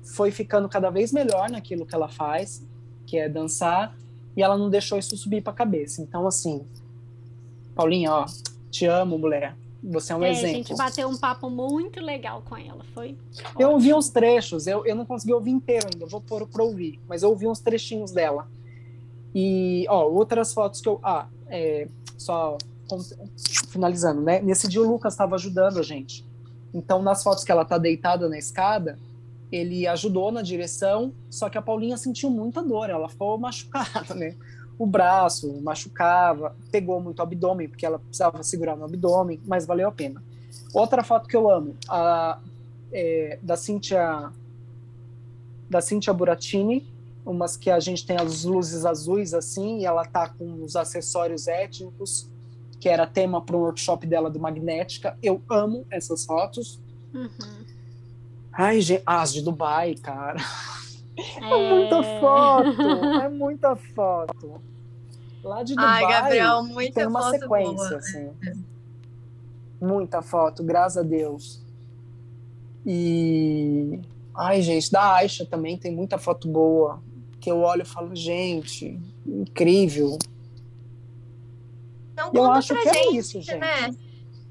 [0.03, 2.67] foi ficando cada vez melhor naquilo que ela faz,
[3.07, 3.97] que é dançar
[4.37, 6.03] e ela não deixou isso subir para a cabeça.
[6.03, 6.67] Então, assim,
[7.75, 8.27] Paulinha, ó,
[8.71, 9.57] te amo, mulher.
[9.83, 10.49] Você é um é, exemplo.
[10.49, 13.19] A gente bateu um papo muito legal com ela, foi?
[13.59, 16.99] Eu ouvi uns trechos, eu, eu não consegui ouvir inteiro ainda, vou pôr para ouvir,
[17.07, 18.49] mas eu ouvi uns trechinhos dela.
[19.35, 20.99] E, ó, outras fotos que eu.
[21.03, 22.57] Ah, é, só
[23.69, 24.41] finalizando, né?
[24.41, 26.25] Nesse dia o Lucas estava ajudando a gente.
[26.73, 28.99] Então, nas fotos que ela tá deitada na escada,
[29.55, 34.35] ele ajudou na direção, só que a Paulinha sentiu muita dor, ela ficou machucada, né?
[34.77, 39.89] O braço machucava, pegou muito o abdômen, porque ela precisava segurar no abdômen, mas valeu
[39.89, 40.21] a pena.
[40.73, 42.41] Outra foto que eu amo, a,
[42.93, 44.33] é, da Cíntia
[45.71, 46.87] da Cíntia Buratini,
[47.25, 51.47] umas que a gente tem as luzes azuis assim, e ela tá com os acessórios
[51.47, 52.29] étnicos,
[52.81, 55.17] que era tema para um workshop dela do Magnética.
[55.23, 56.81] Eu amo essas fotos.
[57.15, 57.64] Uhum.
[58.57, 60.39] Ai, gente, as de Dubai, cara.
[61.17, 61.45] É...
[61.45, 62.83] é muita foto,
[63.23, 64.63] é muita foto.
[65.43, 67.99] Lá de Dubai Ai, Gabriel, muita tem uma foto sequência, boa.
[67.99, 68.31] assim.
[69.81, 71.63] Muita foto, graças a Deus.
[72.87, 74.01] E
[74.35, 77.03] ai, gente, da Aisha também tem muita foto boa.
[77.41, 80.19] Que eu olho e falo, gente, incrível.
[82.13, 83.59] Então, eu acho que é gente, é isso, gente.
[83.59, 83.95] Né?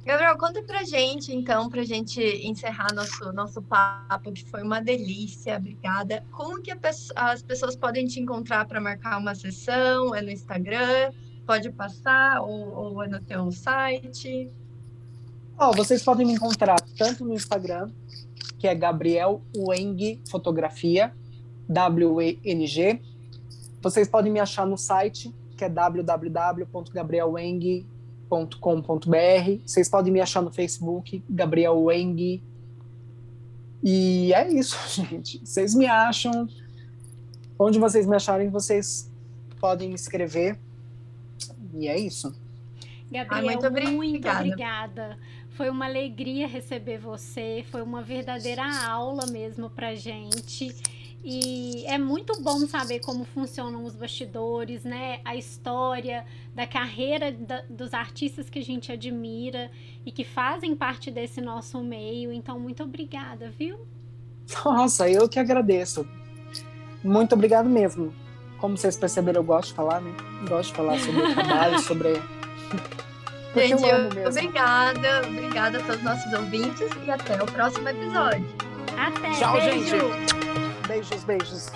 [0.05, 5.55] Gabriel, conta pra gente, então, pra gente encerrar nosso, nosso papo, que foi uma delícia,
[5.55, 6.25] obrigada.
[6.29, 6.77] Como que
[7.15, 10.13] as pessoas podem te encontrar para marcar uma sessão?
[10.13, 11.13] É no Instagram?
[11.45, 12.41] Pode passar?
[12.41, 14.51] Ou, ou é no teu site?
[15.57, 17.89] Oh, vocês podem me encontrar tanto no Instagram,
[18.59, 21.13] que é Gabriel Weng Fotografia,
[21.69, 23.01] W-E-N-G.
[23.81, 27.92] Vocês podem me achar no site, que é www.gabrielweng.com
[28.29, 29.61] www.gabrielweng.com.br.
[29.65, 32.41] Vocês podem me achar no Facebook, Gabriel Weng.
[33.83, 35.39] E é isso, gente.
[35.39, 36.47] Vocês me acham.
[37.57, 39.11] Onde vocês me acharem, vocês
[39.59, 40.59] podem me escrever.
[41.73, 42.35] E é isso.
[43.11, 43.95] Gabriel, muito, obrigada.
[43.95, 45.19] muito obrigada.
[45.51, 47.63] Foi uma alegria receber você.
[47.69, 50.75] Foi uma verdadeira aula mesmo pra gente.
[51.23, 55.21] E é muito bom saber como funcionam os bastidores, né?
[55.23, 59.71] A história da carreira da, dos artistas que a gente admira
[60.05, 62.33] e que fazem parte desse nosso meio.
[62.33, 63.87] Então, muito obrigada, viu?
[64.65, 66.05] Nossa, eu que agradeço.
[67.01, 68.13] Muito obrigado mesmo.
[68.59, 70.13] Como vocês perceberam, eu gosto de falar, né?
[70.47, 72.13] Gosto de falar sobre o trabalho, sobre.
[73.55, 78.45] Gente, obrigada, obrigada a todos os nossos ouvintes e até o próximo episódio.
[78.97, 79.89] Até, Tchau, beijo.
[79.89, 80.62] gente.
[80.93, 81.71] Beijos, beijos.